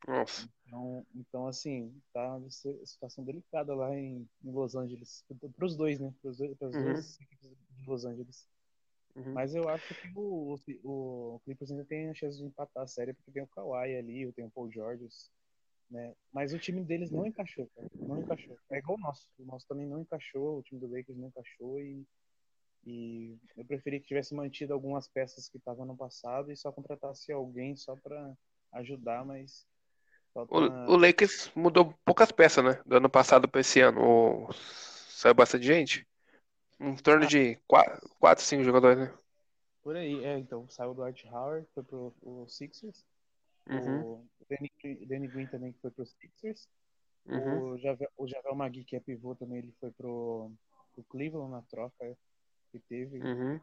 Nossa. 0.06 0.48
Então, 0.66 1.06
então, 1.14 1.46
assim, 1.46 1.94
tá 2.12 2.36
uma 2.36 2.50
situação 2.50 3.24
delicada 3.24 3.74
lá 3.74 3.94
em, 3.96 4.28
em 4.44 4.50
Los 4.50 4.74
Angeles. 4.74 5.24
Para 5.56 5.64
os 5.64 5.76
dois, 5.76 5.98
né? 5.98 6.12
Para 6.20 6.30
as 6.30 6.40
uhum. 6.40 6.84
duas 6.84 7.20
equipes 7.20 7.50
de 7.70 7.86
Los 7.86 8.04
Angeles. 8.04 8.48
Uhum. 9.14 9.32
Mas 9.32 9.54
eu 9.54 9.68
acho 9.68 9.94
que 9.94 10.08
o, 10.16 10.54
o, 10.54 11.34
o, 11.34 11.40
Clippers 11.44 11.70
ainda 11.70 11.84
tem 11.84 12.10
a 12.10 12.14
chance 12.14 12.36
de 12.36 12.44
empatar 12.44 12.82
a 12.82 12.86
série, 12.86 13.12
porque 13.12 13.30
tem 13.30 13.42
o 13.42 13.46
Kawhi 13.46 13.96
ali, 13.96 14.32
tem 14.32 14.44
o 14.44 14.50
Paul 14.50 14.70
George, 14.70 15.08
né? 15.88 16.14
Mas 16.32 16.52
o 16.52 16.58
time 16.58 16.82
deles 16.82 17.10
não 17.10 17.24
encaixou, 17.24 17.70
cara. 17.76 17.88
Não 17.94 18.20
encaixou. 18.20 18.58
É 18.70 18.78
igual 18.78 18.98
o 18.98 19.00
nosso. 19.00 19.28
O 19.38 19.44
nosso 19.44 19.66
também 19.68 19.86
não 19.86 20.00
encaixou, 20.00 20.58
o 20.58 20.62
time 20.62 20.80
do 20.80 20.88
Lakers 20.88 21.16
não 21.16 21.28
encaixou 21.28 21.80
e, 21.80 22.04
e 22.84 23.38
eu 23.56 23.64
preferi 23.64 24.00
que 24.00 24.08
tivesse 24.08 24.34
mantido 24.34 24.74
algumas 24.74 25.06
peças 25.06 25.48
que 25.48 25.58
estavam 25.58 25.86
no 25.86 25.96
passado 25.96 26.50
e 26.50 26.56
só 26.56 26.72
contratasse 26.72 27.30
alguém 27.30 27.76
só 27.76 27.94
para 27.94 28.36
ajudar, 28.72 29.24
mas 29.24 29.64
o, 30.34 30.92
o 30.92 30.96
Lakers 30.96 31.50
mudou 31.54 31.94
poucas 32.04 32.32
peças, 32.32 32.64
né? 32.64 32.82
Do 32.84 32.96
ano 32.96 33.08
passado 33.08 33.48
para 33.48 33.60
esse 33.60 33.80
ano. 33.80 34.00
O... 34.02 34.52
Saiu 34.52 35.34
bastante 35.34 35.64
gente. 35.64 36.06
Em 36.80 36.96
torno 36.96 37.24
ah. 37.24 37.28
de 37.28 37.56
4, 37.66 38.44
5 38.44 38.64
jogadores, 38.64 38.98
né? 38.98 39.14
Por 39.82 39.96
aí, 39.96 40.24
é. 40.24 40.38
Então 40.38 40.68
saiu 40.68 40.90
o 40.90 40.94
Dwight 40.94 41.28
Howard, 41.28 41.66
foi 41.74 41.82
pro, 41.82 42.14
pro 42.20 42.48
Sixers. 42.48 43.04
Uhum. 43.68 44.00
O 44.00 44.26
Danny, 44.48 45.06
Danny, 45.06 45.28
Green 45.28 45.46
também 45.46 45.72
foi 45.80 45.90
pro 45.90 46.04
Sixers. 46.04 46.68
Uhum. 47.26 47.72
O, 47.72 47.78
Javel, 47.78 48.10
o 48.16 48.26
Javel 48.26 48.54
Magui, 48.54 48.84
que 48.84 48.96
é 48.96 49.00
pivô 49.00 49.34
também, 49.34 49.58
ele 49.58 49.74
foi 49.80 49.90
pro, 49.92 50.50
pro 50.92 51.04
Cleveland 51.04 51.52
na 51.52 51.62
troca 51.62 52.16
que 52.70 52.78
teve. 52.80 53.18
Uhum. 53.20 53.60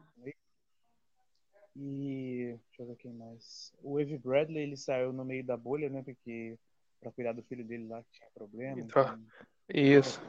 E 1.74 2.58
deixa 2.68 2.82
eu 2.82 2.86
ver 2.86 2.96
quem 2.96 3.12
mais. 3.12 3.72
O 3.82 3.98
Evie 3.98 4.18
Bradley 4.18 4.62
ele 4.62 4.76
saiu 4.76 5.12
no 5.12 5.24
meio 5.24 5.44
da 5.44 5.56
bolha, 5.56 5.88
né? 5.88 6.02
Porque 6.02 6.58
para 7.00 7.10
cuidar 7.10 7.32
do 7.32 7.42
filho 7.42 7.64
dele 7.64 7.88
lá 7.88 8.02
que 8.02 8.12
tinha 8.12 8.30
problema. 8.34 8.80
Então, 8.80 9.20
isso. 9.68 10.20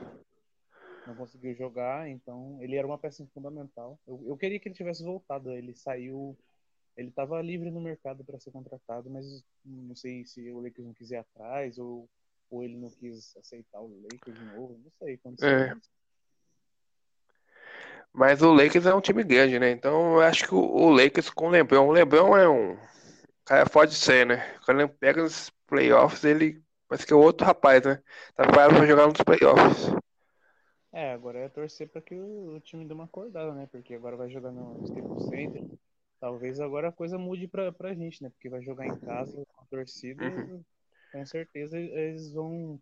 não 1.06 1.16
conseguiu 1.16 1.54
jogar, 1.54 2.10
então 2.10 2.58
ele 2.62 2.76
era 2.76 2.88
uma 2.88 2.98
peça 2.98 3.26
fundamental. 3.34 4.00
Eu, 4.08 4.24
eu 4.26 4.38
queria 4.38 4.60
que 4.60 4.68
ele 4.68 4.76
tivesse 4.76 5.04
voltado, 5.04 5.52
ele 5.52 5.76
saiu, 5.76 6.38
ele 6.98 7.10
estava 7.10 7.42
livre 7.42 7.70
no 7.70 7.82
mercado 7.82 8.24
para 8.24 8.40
ser 8.40 8.52
contratado, 8.52 9.10
mas 9.10 9.44
não 9.64 9.96
sei 9.96 10.26
se 10.26 10.50
o 10.52 10.62
Lakers 10.62 10.88
não 10.88 10.94
quis 10.94 11.12
ir 11.12 11.18
atrás 11.18 11.78
ou, 11.78 12.10
ou 12.50 12.64
ele 12.64 12.78
não 12.78 12.90
quis 12.90 13.36
aceitar 13.38 13.82
o 13.82 14.02
Lakers 14.04 14.38
de 14.40 14.46
novo, 14.46 14.80
não 14.84 14.92
sei. 15.00 15.20
É. 15.42 15.76
Mas 18.14 18.42
o 18.42 18.54
Lakers 18.54 18.86
é 18.86 18.94
um 18.94 19.02
time 19.02 19.24
grande, 19.24 19.58
né? 19.58 19.72
Então 19.72 20.16
eu 20.16 20.22
acho 20.22 20.48
que 20.48 20.54
o 20.54 20.90
Lakers 20.90 21.30
com 21.32 21.48
o 21.48 21.50
LeBron, 21.50 21.88
o 21.88 21.92
LeBron 21.92 22.38
é 22.38 22.48
um 22.48 22.78
cara 23.44 23.70
pode 23.70 23.96
ser, 23.96 24.26
né? 24.26 24.56
Quando 24.66 24.82
ele 24.82 24.90
pega 24.90 25.24
os 25.24 25.50
playoffs, 25.68 26.24
ele 26.24 26.62
parece 26.88 27.08
que 27.08 27.14
é 27.14 27.16
outro 27.16 27.46
rapaz, 27.46 27.84
né? 27.84 28.02
Tá 28.36 28.44
preparado 28.44 28.76
pra 28.76 28.86
jogar 28.86 29.08
nos 29.08 29.22
playoffs. 29.22 30.04
É, 30.92 31.12
agora 31.12 31.40
é 31.40 31.50
torcer 31.50 31.90
para 31.90 32.02
que 32.02 32.14
o, 32.14 32.60
time 32.60 32.86
dê 32.86 32.94
uma 32.94 33.06
acordada, 33.06 33.52
né? 33.54 33.68
Porque 33.72 33.96
agora 33.96 34.16
vai 34.16 34.30
jogar 34.30 34.52
no 34.52 34.84
Staples 34.84 35.28
Center. 35.28 35.64
Talvez 36.20 36.60
agora 36.60 36.90
a 36.90 36.92
coisa 36.92 37.18
mude 37.18 37.48
pra, 37.48 37.72
pra 37.72 37.96
gente, 37.96 38.22
né? 38.22 38.30
Porque 38.30 38.48
vai 38.48 38.62
jogar 38.62 38.86
em 38.86 39.00
casa 39.00 39.44
com 39.48 39.62
a 39.62 39.66
torcida. 39.66 40.24
Uhum. 40.24 40.64
Com 41.12 41.26
certeza 41.26 41.80
eles 41.80 42.32
vão 42.32 42.80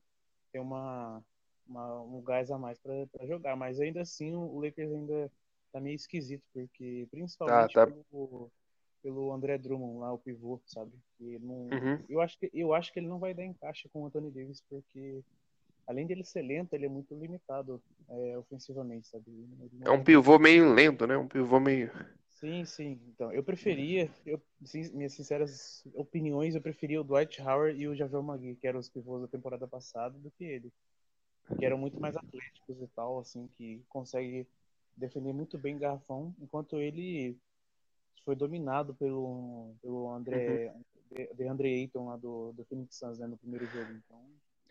ter 0.52 0.60
uma, 0.60 1.24
uma 1.72 2.01
um 2.01 2.22
gás 2.22 2.51
a 2.51 2.58
mais 2.58 2.78
para 2.80 3.25
jogar. 3.25 3.56
Mas 3.56 3.80
ainda 3.80 4.01
assim 4.01 4.36
o 4.36 4.60
Lakers 4.60 4.92
ainda 4.92 5.32
tá 5.72 5.80
meio 5.80 5.96
esquisito, 5.96 6.44
porque 6.54 7.08
principalmente 7.10 7.74
tá, 7.74 7.88
tá. 7.88 7.92
Pelo, 7.92 8.51
pelo 9.01 9.34
André 9.34 9.58
Drummond 9.58 10.00
lá, 10.00 10.13
o 10.13 10.20
pivô, 10.20 10.62
sabe? 10.66 10.92
Que 11.18 11.40
não, 11.40 11.70
uhum. 11.70 12.04
eu, 12.10 12.22
acho 12.22 12.38
que, 12.38 12.50
eu 12.54 12.74
acho 12.74 12.92
que 12.94 13.00
ele 13.00 13.08
não 13.08 13.20
vai 13.20 13.34
dar 13.34 13.46
encaixe 13.46 13.90
com 13.90 14.04
o 14.04 14.06
Anthony 14.06 14.30
Davis, 14.30 14.62
porque 14.70 15.24
além 15.88 16.06
dele 16.06 16.24
ser 16.24 16.42
lento, 16.42 16.74
ele 16.74 16.86
é 16.86 16.90
muito 16.90 17.16
limitado 17.16 17.82
é, 18.10 18.38
ofensivamente, 18.38 19.08
sabe? 19.08 19.25
É 19.84 19.90
um 19.90 20.04
pivô 20.04 20.38
meio 20.38 20.74
lento, 20.74 21.08
né? 21.08 21.18
Um 21.18 21.28
pivô 21.28 21.60
meio. 21.60 21.92
Sim, 22.42 22.66
sim. 22.66 23.00
Então, 23.13 23.32
eu 23.32 23.44
preferia, 23.44 24.10
eu, 24.25 24.42
sim, 24.63 24.90
minhas 24.96 25.13
sinceras 25.13 25.84
opiniões, 25.94 26.56
eu 26.56 26.62
preferia 26.62 27.00
o 27.00 27.04
Dwight 27.04 27.40
Howard 27.42 27.80
e 27.80 27.88
o 27.88 27.96
Javel 27.96 28.24
Magui, 28.24 28.56
que 28.56 28.68
eram 28.68 28.80
os 28.80 28.90
pivôs 28.90 29.22
da 29.22 29.28
temporada 29.28 29.68
passada, 29.68 30.18
do 30.18 30.32
que 30.32 30.44
ele. 30.44 30.72
Que 31.58 31.66
eram 31.66 31.78
muito 31.78 32.00
mais 32.00 32.16
atléticos 32.16 32.82
e 32.82 32.88
tal, 32.88 33.20
assim, 33.20 33.48
que 33.58 33.84
consegue 33.90 34.48
defender 34.96 35.34
muito 35.34 35.58
bem 35.58 35.78
garrafão, 35.78 36.34
enquanto 36.40 36.80
ele 36.80 37.38
foi 38.24 38.36
dominado 38.36 38.94
pelo, 38.94 39.74
pelo 39.82 40.12
André, 40.12 40.74
uhum. 40.74 40.82
de, 41.12 41.34
de 41.34 41.48
André 41.48 41.70
Ayton 41.70 42.08
lá 42.08 42.18
do, 42.18 42.54
do 42.54 42.64
Phoenix 42.66 42.96
Suns, 42.98 43.18
né, 43.18 43.28
no 43.28 43.38
primeiro 43.38 43.66
jogo. 43.66 43.92
Então, 43.92 44.22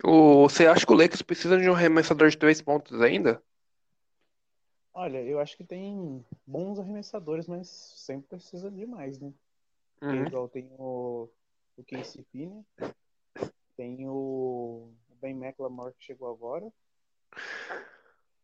o, 0.04 0.48
você 0.48 0.66
acha 0.66 0.86
que 0.86 0.92
o 0.92 0.96
Lakers 0.96 1.22
precisa 1.22 1.58
de 1.58 1.68
um 1.68 1.74
arremessador 1.74 2.28
de 2.28 2.38
três 2.38 2.62
pontos 2.62 3.00
ainda? 3.00 3.42
Olha, 4.92 5.22
eu 5.22 5.38
acho 5.38 5.56
que 5.56 5.64
tem 5.64 6.24
bons 6.46 6.78
arremessadores, 6.78 7.46
mas 7.46 7.68
sempre 7.68 8.28
precisa 8.28 8.70
de 8.70 8.86
mais, 8.86 9.18
né? 9.18 9.32
Uhum. 10.02 10.26
Igual 10.26 10.48
tem 10.48 10.68
o, 10.78 11.28
o 11.76 11.84
KCP, 11.84 12.46
né? 12.46 12.64
Tem 13.76 14.08
o 14.08 14.90
Ben 15.20 15.36
McLemore 15.36 15.94
que 15.94 16.04
chegou 16.04 16.30
agora. 16.30 16.70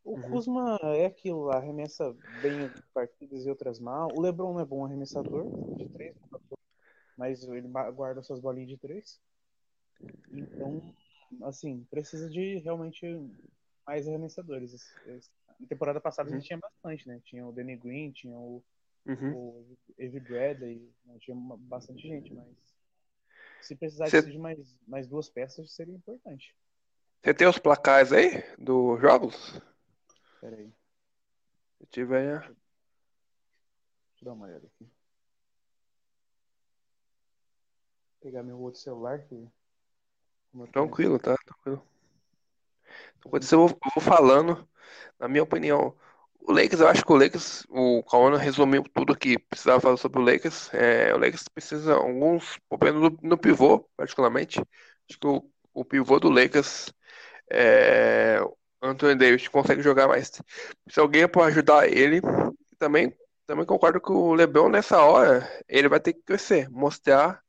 O 0.03 0.15
uhum. 0.15 0.21
Kuzma 0.21 0.79
é 0.95 1.05
aquilo, 1.05 1.49
arremessa 1.49 2.15
bem 2.41 2.71
partidas 2.93 3.45
e 3.45 3.49
outras 3.49 3.79
mal. 3.79 4.09
O 4.15 4.21
LeBron 4.21 4.53
não 4.53 4.61
é 4.61 4.65
bom 4.65 4.85
arremessador 4.85 5.75
de 5.75 5.89
três, 5.89 6.15
mas 7.17 7.43
ele 7.43 7.67
guarda 7.93 8.23
suas 8.23 8.39
bolinhas 8.39 8.69
de 8.69 8.77
três. 8.77 9.19
Então, 10.31 10.81
assim, 11.43 11.85
precisa 11.89 12.29
de 12.29 12.59
realmente 12.59 13.05
mais 13.85 14.07
arremessadores. 14.07 14.89
Na 15.59 15.67
temporada 15.67 15.99
passada 15.99 16.29
uhum. 16.29 16.35
a 16.35 16.39
gente 16.39 16.47
tinha 16.47 16.59
bastante, 16.59 17.07
né? 17.07 17.19
Tinha 17.25 17.45
o 17.45 17.51
Danny 17.51 17.75
Green, 17.75 18.11
tinha 18.11 18.37
o, 18.37 18.63
uhum. 19.05 19.35
o 19.35 19.77
Evie 19.97 20.21
Bradley, 20.21 20.89
né? 21.05 21.17
tinha 21.19 21.35
bastante 21.35 22.07
gente, 22.07 22.33
mas 22.33 22.47
se 23.61 23.75
precisasse 23.75 24.11
Cê... 24.11 24.21
de 24.21 24.37
mais, 24.37 24.79
mais 24.87 25.07
duas 25.07 25.29
peças 25.29 25.71
seria 25.71 25.93
importante. 25.93 26.55
Você 27.23 27.33
tem 27.33 27.47
os 27.47 27.57
placares 27.57 28.11
aí 28.11 28.43
dos 28.57 28.99
jogos? 29.01 29.61
Pera 30.39 30.55
aí. 30.55 30.71
Se 31.79 31.85
tiver. 31.87 32.39
Deixa 32.39 32.55
eu 34.21 34.25
dar 34.25 34.33
uma 34.33 34.45
olhada 34.45 34.65
aqui. 34.65 34.83
Vou 34.83 34.91
pegar 38.21 38.43
meu 38.43 38.59
outro 38.59 38.79
celular 38.79 39.19
que 39.19 39.47
Tranquilo, 40.71 41.19
tá? 41.19 41.35
Tranquilo. 41.45 41.85
Então, 43.19 43.31
eu 43.33 43.67
vou, 43.67 43.69
eu 43.69 43.91
vou 43.93 44.03
falando, 44.03 44.67
na 45.19 45.27
minha 45.27 45.43
opinião, 45.43 45.95
o 46.39 46.51
Lakers, 46.51 46.79
eu 46.79 46.87
acho 46.87 47.05
que 47.05 47.11
o 47.11 47.17
Lakers, 47.17 47.65
o 47.69 48.01
Cauana 48.03 48.37
resumiu 48.37 48.83
tudo 48.93 49.17
que 49.17 49.37
precisava 49.37 49.81
falar 49.81 49.97
sobre 49.97 50.19
o 50.19 50.23
Lakers. 50.23 50.73
É, 50.73 51.13
o 51.13 51.17
Lakers 51.17 51.47
precisa 51.49 51.95
alguns 51.95 52.57
problemas 52.69 53.01
no, 53.01 53.19
no, 53.21 53.37
pivô, 53.37 53.87
particularmente. 53.97 54.59
Acho 55.09 55.19
que 55.19 55.27
o, 55.27 55.43
o 55.73 55.85
pivô 55.85 56.19
do 56.19 56.29
Lakers, 56.29 56.93
é, 57.51 58.39
Anthony 58.81 59.15
Davis, 59.15 59.47
consegue 59.47 59.81
jogar 59.81 60.07
mais. 60.07 60.31
Se 60.89 60.99
alguém 60.99 61.27
para 61.27 61.45
ajudar 61.45 61.87
ele, 61.87 62.21
também, 62.77 63.13
também 63.45 63.65
concordo 63.65 64.01
que 64.01 64.11
o 64.11 64.33
LeBron 64.33 64.69
nessa 64.69 65.01
hora, 65.03 65.47
ele 65.67 65.89
vai 65.89 65.99
ter 65.99 66.13
que 66.13 66.21
crescer, 66.23 66.69
mostrar 66.69 67.41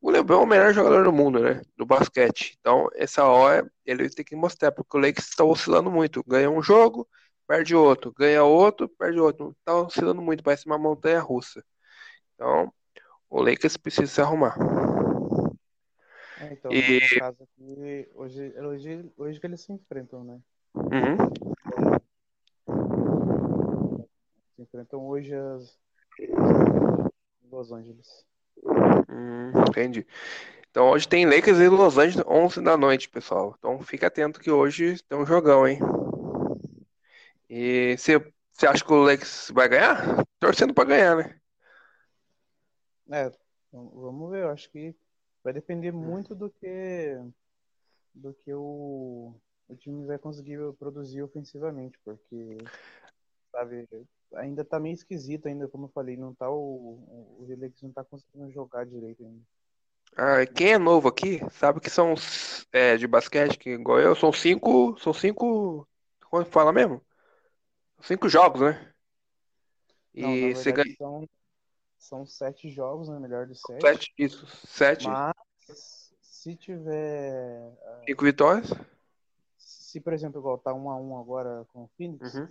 o 0.00 0.10
LeBron 0.10 0.42
é 0.42 0.44
o 0.44 0.46
melhor 0.46 0.72
jogador 0.72 1.04
do 1.04 1.12
mundo, 1.12 1.40
né? 1.40 1.60
Do 1.76 1.84
basquete. 1.86 2.56
Então, 2.60 2.88
essa 2.94 3.24
hora 3.24 3.68
ele 3.84 4.08
tem 4.08 4.24
que 4.24 4.36
mostrar, 4.36 4.70
porque 4.72 4.96
o 4.96 5.00
Lakers 5.00 5.28
está 5.28 5.44
oscilando 5.44 5.90
muito. 5.90 6.22
Ganha 6.26 6.50
um 6.50 6.62
jogo, 6.62 7.08
perde 7.46 7.74
outro. 7.74 8.12
Ganha 8.16 8.44
outro, 8.44 8.88
perde 8.88 9.18
outro. 9.18 9.54
Está 9.58 9.74
oscilando 9.74 10.22
muito, 10.22 10.44
parece 10.44 10.66
uma 10.66 10.78
montanha 10.78 11.20
russa. 11.20 11.60
Então, 12.34 12.72
o 13.30 13.42
Lakers 13.42 13.76
precisa 13.76 14.06
se 14.06 14.20
arrumar. 14.20 14.56
É, 16.40 16.52
então, 16.52 16.70
e... 16.70 17.00
no 17.00 17.20
caso 17.20 17.42
aqui, 17.42 18.08
hoje, 18.14 18.54
hoje, 18.58 19.12
hoje 19.16 19.40
que 19.40 19.46
eles 19.46 19.60
se 19.60 19.72
enfrentam, 19.72 20.22
né? 20.22 20.38
Uhum. 20.74 21.16
Se 24.54 24.62
enfrentam 24.62 25.06
hoje 25.06 25.34
as... 25.34 25.78
Los 27.50 27.72
Angeles. 27.72 28.26
Hum, 29.08 29.52
entendi. 29.68 30.06
Então 30.70 30.90
hoje 30.90 31.08
tem 31.08 31.24
Lakers 31.24 31.58
e 31.58 31.68
Los 31.68 31.96
Angeles 31.96 32.26
11 32.28 32.60
da 32.62 32.76
noite, 32.76 33.08
pessoal. 33.08 33.54
Então 33.58 33.80
fica 33.80 34.08
atento 34.08 34.40
que 34.40 34.50
hoje 34.50 35.02
tem 35.04 35.16
um 35.16 35.24
jogão, 35.24 35.66
hein? 35.66 35.78
E 37.48 37.96
você, 37.96 38.18
você 38.52 38.66
acha 38.66 38.84
que 38.84 38.92
o 38.92 39.02
Lakers 39.02 39.50
vai 39.54 39.68
ganhar? 39.68 40.26
Torcendo 40.38 40.74
para 40.74 40.88
ganhar, 40.88 41.16
né? 41.16 41.40
É, 43.10 43.32
vamos 43.72 44.30
ver. 44.30 44.42
Eu 44.42 44.50
acho 44.50 44.70
que 44.70 44.94
vai 45.46 45.52
depender 45.52 45.92
muito 45.92 46.34
do 46.34 46.50
que 46.50 47.16
do 48.12 48.34
que 48.34 48.52
o, 48.52 49.32
o 49.68 49.76
time 49.76 50.04
vai 50.04 50.18
conseguir 50.18 50.58
produzir 50.76 51.22
ofensivamente, 51.22 51.96
porque 52.04 52.56
sabe, 53.52 53.88
ainda 54.34 54.64
tá 54.64 54.80
meio 54.80 54.94
esquisito 54.94 55.46
ainda, 55.46 55.68
como 55.68 55.84
eu 55.84 55.90
falei, 55.90 56.16
não 56.16 56.34
tá 56.34 56.50
o, 56.50 57.38
o 57.38 57.46
Relax 57.46 57.80
não 57.80 57.92
tá 57.92 58.02
conseguindo 58.02 58.50
jogar 58.50 58.86
direito 58.86 59.22
ainda. 59.22 59.40
Ah, 60.16 60.44
quem 60.46 60.72
é 60.72 60.78
novo 60.78 61.06
aqui 61.06 61.40
sabe 61.52 61.78
que 61.78 61.90
são 61.90 62.14
é, 62.72 62.96
de 62.96 63.06
basquete, 63.06 63.56
que 63.56 63.70
igual 63.70 64.00
eu, 64.00 64.16
são 64.16 64.32
cinco. 64.32 64.98
São 64.98 65.12
cinco. 65.12 65.86
Como 66.28 66.44
fala 66.46 66.72
mesmo? 66.72 67.00
Cinco 68.00 68.28
jogos, 68.28 68.62
né? 68.62 68.92
E 70.12 70.22
não, 70.22 70.54
você 70.54 70.72
ganha. 70.72 70.94
São, 70.96 71.28
são 72.06 72.26
sete 72.26 72.70
jogos, 72.70 73.08
né? 73.08 73.18
Melhor 73.18 73.46
de 73.46 73.58
sete. 73.58 73.80
Sete, 73.80 74.14
isso. 74.18 74.46
Sete. 74.66 75.08
Mas 75.08 76.12
se 76.20 76.56
tiver. 76.56 77.72
Cinco 78.06 78.24
vitórias? 78.24 78.70
Se, 79.56 80.00
por 80.00 80.12
exemplo, 80.12 80.40
igual 80.40 80.58
tá 80.58 80.72
um 80.72 80.90
a 80.90 80.96
um 80.96 81.18
agora 81.18 81.66
com 81.72 81.84
o 81.84 81.90
Phoenix, 81.96 82.34
uhum 82.34 82.48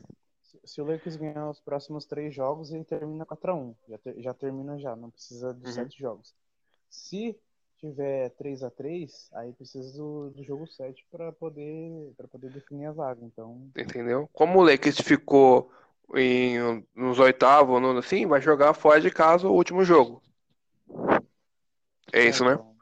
se 0.64 0.82
o 0.82 0.86
Lakers 0.86 1.16
ganhar 1.16 1.50
os 1.50 1.60
próximos 1.60 2.06
três 2.06 2.34
jogos, 2.34 2.72
ele 2.72 2.84
termina 2.84 3.26
4x1. 3.26 3.76
Já, 3.88 3.98
ter, 3.98 4.22
já 4.22 4.34
termina 4.34 4.78
já, 4.78 4.96
não 4.96 5.10
precisa 5.10 5.54
dos 5.54 5.70
uhum. 5.70 5.84
sete 5.84 6.00
jogos. 6.00 6.34
Se 6.90 7.38
tiver 7.78 8.30
3 8.32 8.64
a 8.64 8.70
3 8.70 9.30
aí 9.34 9.52
precisa 9.52 9.98
do, 9.98 10.30
do 10.30 10.44
jogo 10.44 10.66
7 10.66 11.06
para 11.12 11.32
poder 11.34 12.14
para 12.16 12.28
poder 12.28 12.50
definir 12.52 12.86
a 12.86 12.92
vaga. 12.92 13.24
Então, 13.24 13.70
entendeu? 13.78 14.30
Como 14.32 14.60
o 14.60 14.64
Lakers 14.64 15.00
ficou 15.02 15.70
em, 16.14 16.86
nos 16.96 17.20
oitavos, 17.20 17.82
no, 17.82 17.98
assim, 17.98 18.26
vai 18.26 18.42
jogar 18.42 18.74
fora 18.74 19.02
de 19.02 19.10
casa 19.10 19.48
o 19.48 19.54
último 19.54 19.84
jogo. 19.84 20.22
É, 22.14 22.20
é 22.20 22.30
isso, 22.30 22.44
né? 22.46 22.54
então? 22.54 22.76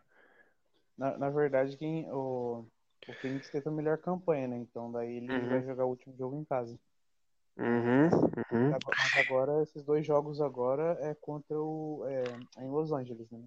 Na, 0.97 1.17
na 1.17 1.29
verdade, 1.29 1.77
quem 1.77 2.09
o 2.11 2.65
o 3.07 3.13
Phoenix 3.15 3.49
teve 3.49 3.67
a 3.67 3.71
melhor 3.71 3.97
campanha, 3.97 4.47
né? 4.47 4.57
Então 4.57 4.91
daí 4.91 5.17
ele 5.17 5.31
uhum. 5.31 5.49
vai 5.49 5.63
jogar 5.63 5.85
o 5.85 5.89
último 5.89 6.15
jogo 6.17 6.37
em 6.37 6.45
casa. 6.45 6.77
Uhum, 7.55 8.05
uhum. 8.51 8.71
Mas 8.71 9.27
agora, 9.27 9.61
esses 9.61 9.83
dois 9.83 10.05
jogos 10.05 10.41
agora 10.41 10.97
é 11.01 11.15
contra 11.21 11.55
o. 11.55 12.03
É, 12.07 12.23
é 12.57 12.65
em 12.65 12.69
Los 12.69 12.91
Angeles, 12.91 13.29
né. 13.29 13.39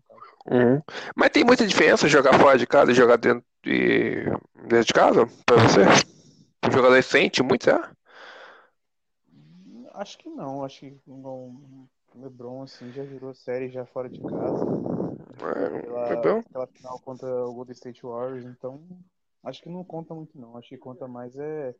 Uhum. 0.47 0.81
Mas 1.17 1.31
tem 1.31 1.43
muita 1.43 1.67
diferença 1.67 2.07
jogar 2.07 2.39
fora 2.39 2.57
de 2.57 2.67
casa 2.67 2.93
e 2.93 2.95
jogar 2.95 3.17
dentro 3.17 3.45
de, 3.65 4.25
dentro 4.69 4.85
de 4.87 4.93
casa, 4.93 5.27
pra 5.45 5.57
você? 5.57 5.81
O 6.69 6.71
jogador 6.71 7.03
sente 7.03 7.43
muito, 7.43 7.69
é? 7.69 7.91
Acho 9.97 10.19
que 10.19 10.29
não, 10.29 10.63
acho 10.63 10.81
que 10.81 11.01
o 11.07 11.89
LeBron 12.15 12.63
assim 12.63 12.93
já 12.93 13.03
virou 13.03 13.33
série 13.35 13.71
já 13.71 13.87
fora 13.87 14.11
de 14.11 14.21
casa. 14.21 14.67
É, 16.11 16.17
pela, 16.17 16.43
pela 16.43 16.67
final 16.67 17.01
contra 17.01 17.27
o 17.47 17.55
Golden 17.55 17.73
State 17.73 18.03
Warriors, 18.03 18.45
então 18.45 18.87
acho 19.43 19.63
que 19.63 19.71
não 19.71 19.83
conta 19.83 20.15
muito 20.15 20.39
não. 20.39 20.55
Acho 20.59 20.69
que 20.69 20.77
conta 20.77 21.09
mais 21.09 21.35
é 21.39 21.75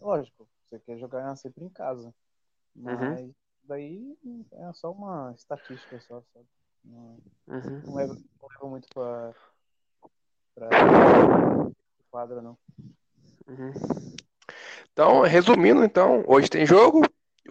lógico, 0.00 0.48
você 0.68 0.80
quer 0.80 0.98
jogar 0.98 1.36
sempre 1.36 1.64
em 1.64 1.68
casa. 1.68 2.12
Uhum. 2.74 2.96
Mas 2.96 3.20
uhum. 3.20 3.34
daí 3.62 4.18
é 4.54 4.72
só 4.72 4.90
uma 4.90 5.32
estatística 5.36 6.00
só, 6.00 6.20
sabe? 6.34 6.46
Não, 6.84 7.16
uhum. 7.46 7.82
não, 7.84 7.94
leva, 7.94 8.14
não 8.14 8.48
leva 8.48 8.68
muito 8.68 8.88
pra, 8.92 9.34
pra 10.56 10.68
quadra 12.10 12.42
não. 12.42 12.58
Uhum. 13.46 13.72
Então, 14.92 15.22
resumindo, 15.22 15.84
então, 15.84 16.24
hoje 16.26 16.50
tem 16.50 16.66
jogo. 16.66 17.02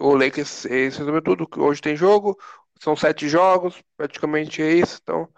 O 0.02 0.16
Lakers 0.16 0.64
resumiu 0.64 1.22
tudo. 1.22 1.48
Hoje 1.58 1.80
tem 1.80 1.94
jogo. 1.94 2.36
São 2.80 2.96
sete 2.96 3.28
jogos, 3.28 3.80
praticamente 3.96 4.60
é 4.60 4.72
isso. 4.72 4.98
Então, 5.00 5.28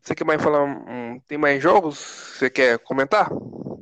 você 0.00 0.14
quer 0.14 0.24
mais 0.24 0.42
falar? 0.42 0.64
Um, 0.64 1.20
tem 1.28 1.36
mais 1.36 1.62
jogos? 1.62 1.98
Você 1.98 2.48
quer 2.48 2.78
comentar 2.78 3.28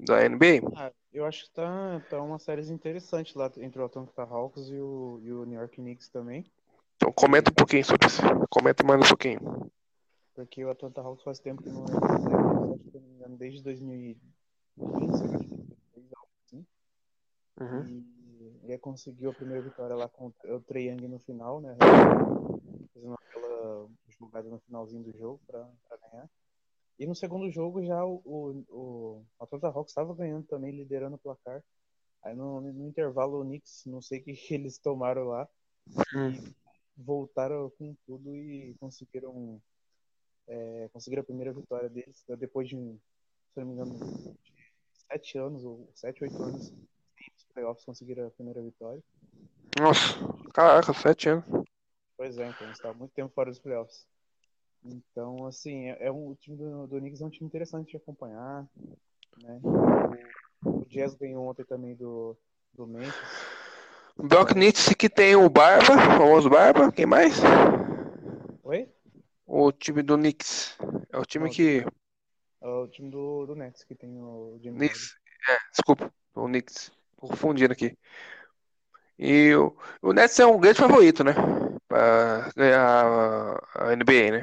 da 0.04 0.28
NBA? 0.28 0.68
Ah, 0.74 0.90
eu 1.12 1.24
acho 1.24 1.44
que 1.44 1.50
tá, 1.50 2.02
tá 2.10 2.20
uma 2.20 2.40
série 2.40 2.68
interessante 2.72 3.38
lá 3.38 3.48
entre 3.58 3.80
o 3.80 3.84
Atlanta 3.84 4.22
Hawks 4.22 4.68
e 4.68 4.80
o, 4.80 5.20
e 5.22 5.32
o 5.32 5.44
New 5.44 5.60
York 5.60 5.76
Knicks 5.76 6.08
também. 6.08 6.44
Então 6.96 7.12
comenta 7.12 7.52
um 7.52 7.54
pouquinho 7.54 7.84
sobre 7.84 8.08
isso. 8.08 8.20
Comenta 8.50 8.82
mais 8.82 9.00
um 9.00 9.08
pouquinho. 9.08 9.70
Porque 10.34 10.64
o 10.64 10.70
Atlanta 10.70 11.00
Hawks 11.00 11.22
faz 11.22 11.38
tempo 11.38 11.62
que 11.62 11.70
não 11.70 11.84
é 11.84 13.28
desde 13.28 13.62
2015, 13.62 15.24
acho 15.24 15.38
que 15.46 16.00
assim. 16.46 16.66
Uhum. 17.60 17.86
E 17.86 18.19
ele 18.62 18.78
conseguiu 18.78 19.30
a 19.30 19.34
primeira 19.34 19.62
vitória 19.62 19.94
lá 19.94 20.08
com 20.08 20.32
o 20.44 20.60
Trey 20.60 20.88
Young 20.88 21.08
no 21.08 21.18
final, 21.18 21.60
né? 21.60 21.76
Fazendo 22.94 23.14
aquela 23.14 23.88
jogada 24.08 24.48
no 24.48 24.58
finalzinho 24.60 25.02
do 25.02 25.16
jogo 25.16 25.40
para 25.46 25.68
ganhar. 26.10 26.30
E 26.98 27.06
no 27.06 27.14
segundo 27.14 27.50
jogo 27.50 27.84
já 27.84 28.04
o, 28.04 28.20
o, 28.24 28.64
o 28.68 29.24
Atlanta 29.38 29.68
Hawks 29.68 29.90
estava 29.90 30.14
ganhando 30.14 30.46
também, 30.46 30.70
liderando 30.70 31.16
o 31.16 31.18
placar. 31.18 31.62
Aí 32.22 32.34
no, 32.34 32.60
no 32.60 32.86
intervalo 32.86 33.40
o 33.40 33.44
Knicks, 33.44 33.84
não 33.86 34.02
sei 34.02 34.20
o 34.20 34.24
que 34.24 34.32
eles 34.54 34.78
tomaram 34.78 35.24
lá, 35.24 35.48
hum. 36.14 36.52
voltaram 36.96 37.70
com 37.78 37.94
tudo 38.06 38.34
e 38.34 38.74
conseguiram 38.78 39.60
é, 40.46 40.88
conseguiram 40.92 41.22
a 41.22 41.24
primeira 41.24 41.52
vitória 41.52 41.88
deles 41.88 42.24
depois 42.38 42.68
de, 42.68 42.76
se 42.76 43.60
não 43.60 43.66
me 43.66 43.72
engano, 43.72 44.36
sete 45.08 45.38
anos 45.38 45.64
ou 45.64 45.88
sete, 45.94 46.22
oito 46.24 46.42
anos 46.42 46.70
os 46.70 46.89
playoffs 47.60 47.84
conseguiram 47.84 48.26
a 48.26 48.30
primeira 48.30 48.62
vitória. 48.62 49.02
Nossa, 49.78 50.14
caraca, 50.54 50.92
sete 50.94 51.28
anos. 51.28 51.44
Pois 52.16 52.38
é, 52.38 52.48
então, 52.48 52.70
estava 52.70 52.94
muito 52.94 53.12
tempo 53.12 53.32
fora 53.34 53.50
dos 53.50 53.58
playoffs. 53.58 54.06
Então, 54.82 55.46
assim, 55.46 55.88
é, 55.88 56.06
é 56.06 56.12
um, 56.12 56.28
o 56.28 56.36
time 56.36 56.56
do, 56.56 56.86
do 56.86 56.98
Knicks 56.98 57.20
é 57.20 57.26
um 57.26 57.30
time 57.30 57.46
interessante 57.46 57.90
de 57.90 57.96
acompanhar. 57.98 58.66
Né? 59.42 59.60
O, 59.62 60.80
o 60.80 60.86
Jazz 60.86 61.14
ganhou 61.14 61.46
ontem 61.46 61.64
também 61.64 61.94
do, 61.94 62.36
do 62.72 62.86
Memphis. 62.86 63.50
Brock 64.16 64.54
Nitz 64.54 64.92
que 64.94 65.08
tem 65.08 65.36
o 65.36 65.48
Barba, 65.48 65.94
o 65.94 66.18
famoso 66.18 66.50
Barba, 66.50 66.90
quem 66.92 67.06
mais? 67.06 67.34
Oi? 68.62 68.88
O 69.46 69.72
time 69.72 70.02
do 70.02 70.16
Knicks. 70.16 70.76
É 71.12 71.18
o 71.18 71.24
time 71.24 71.46
Não, 71.46 71.52
que. 71.52 71.84
É 72.62 72.68
o 72.68 72.88
time 72.88 73.10
do, 73.10 73.46
do 73.46 73.54
Nets 73.54 73.84
que 73.84 73.94
tem 73.94 74.10
o 74.18 74.58
Jimmy 74.62 74.78
Knicks. 74.78 75.14
É, 75.48 75.56
desculpa, 75.72 76.12
o 76.34 76.44
Knicks. 76.46 76.92
Confundindo 77.20 77.72
aqui. 77.72 77.96
E 79.18 79.54
o, 79.54 79.76
o 80.00 80.12
Nets 80.14 80.38
é 80.40 80.46
um 80.46 80.58
grande 80.58 80.78
favorito, 80.80 81.22
né? 81.22 81.34
Pra 81.86 82.50
ganhar 82.56 83.60
a 83.74 83.92
NBA, 83.92 84.30
né? 84.30 84.40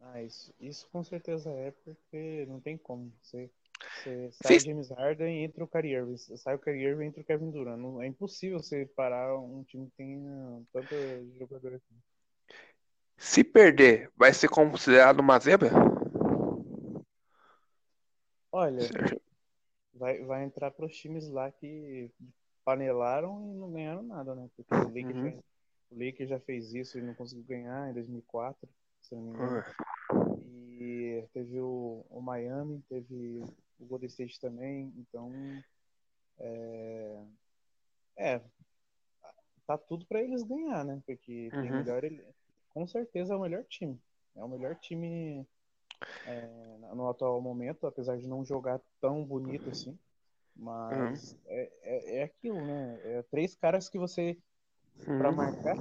Ah, 0.00 0.22
isso, 0.22 0.54
isso 0.60 0.88
com 0.92 1.02
certeza 1.02 1.50
é, 1.50 1.72
porque 1.84 2.46
não 2.46 2.60
tem 2.60 2.78
como. 2.78 3.12
Você, 3.20 3.50
você 3.96 4.30
sai 4.30 4.56
o 4.56 4.60
James 4.60 4.90
Harden 4.90 5.40
e 5.40 5.44
entra 5.44 5.64
o 5.64 5.68
Kyrie 5.68 5.94
Irving. 5.94 6.16
Sai 6.16 6.54
o 6.54 6.58
Kyrie 6.60 6.84
Irving 6.84 7.04
e 7.04 7.06
entra 7.08 7.22
o 7.22 7.24
Kevin 7.24 7.50
Durant. 7.50 7.78
Não, 7.78 8.00
é 8.00 8.06
impossível 8.06 8.60
você 8.60 8.86
parar 8.86 9.36
um 9.36 9.64
time 9.64 9.86
que 9.86 9.96
tenha 9.96 10.62
tanto 10.72 10.94
jogador 11.36 11.74
assim. 11.74 11.96
Se 13.16 13.42
perder, 13.42 14.10
vai 14.16 14.32
ser 14.32 14.48
considerado 14.48 15.18
uma 15.18 15.38
zebra? 15.40 15.70
Olha, 18.52 18.88
vai, 19.94 20.22
vai 20.24 20.44
entrar 20.44 20.70
para 20.70 20.86
os 20.86 20.96
times 20.96 21.28
lá 21.28 21.50
que 21.50 22.10
panelaram 22.64 23.52
e 23.52 23.54
não 23.54 23.72
ganharam 23.72 24.02
nada, 24.02 24.34
né? 24.34 24.48
Porque 24.56 24.74
o 24.74 24.88
Lakers, 24.88 25.16
uhum. 25.16 25.42
já, 25.92 26.24
o 26.24 26.28
já 26.28 26.40
fez 26.40 26.74
isso 26.74 26.98
e 26.98 27.02
não 27.02 27.14
conseguiu 27.14 27.44
ganhar 27.44 27.90
em 27.90 27.94
2004, 27.94 28.68
se 29.00 29.14
não 29.14 29.22
me 29.22 29.30
engano. 29.30 29.64
Uhum. 30.12 30.44
E 30.80 31.28
teve 31.32 31.60
o, 31.60 32.04
o, 32.10 32.20
Miami, 32.20 32.82
teve 32.88 33.42
o 33.78 33.86
Golden 33.86 34.08
State 34.08 34.40
também, 34.40 34.92
então 34.96 35.32
é, 36.38 37.24
é 38.16 38.40
tá 39.66 39.78
tudo 39.78 40.04
para 40.06 40.22
eles 40.22 40.42
ganhar, 40.42 40.84
né? 40.84 41.00
Porque 41.06 41.50
uhum. 41.52 41.62
tem 41.62 41.70
melhor, 41.70 42.02
com 42.70 42.86
certeza 42.86 43.34
é 43.34 43.36
o 43.36 43.40
melhor 43.40 43.64
time. 43.64 43.98
É 44.36 44.42
o 44.42 44.48
melhor 44.48 44.74
time 44.76 45.46
é, 46.26 46.78
no 46.94 47.08
atual 47.08 47.40
momento, 47.40 47.86
apesar 47.86 48.16
de 48.16 48.26
não 48.26 48.44
jogar 48.44 48.80
tão 49.00 49.24
bonito 49.24 49.70
assim. 49.70 49.98
Mas 50.56 51.32
uhum. 51.32 51.38
é, 51.46 51.72
é, 51.82 52.18
é, 52.18 52.22
aquilo, 52.22 52.60
né? 52.64 53.00
É 53.04 53.22
três 53.30 53.56
caras 53.56 53.88
que 53.88 53.98
você. 53.98 54.38
Uhum. 55.06 55.18
Pra 55.18 55.32
marcar. 55.32 55.76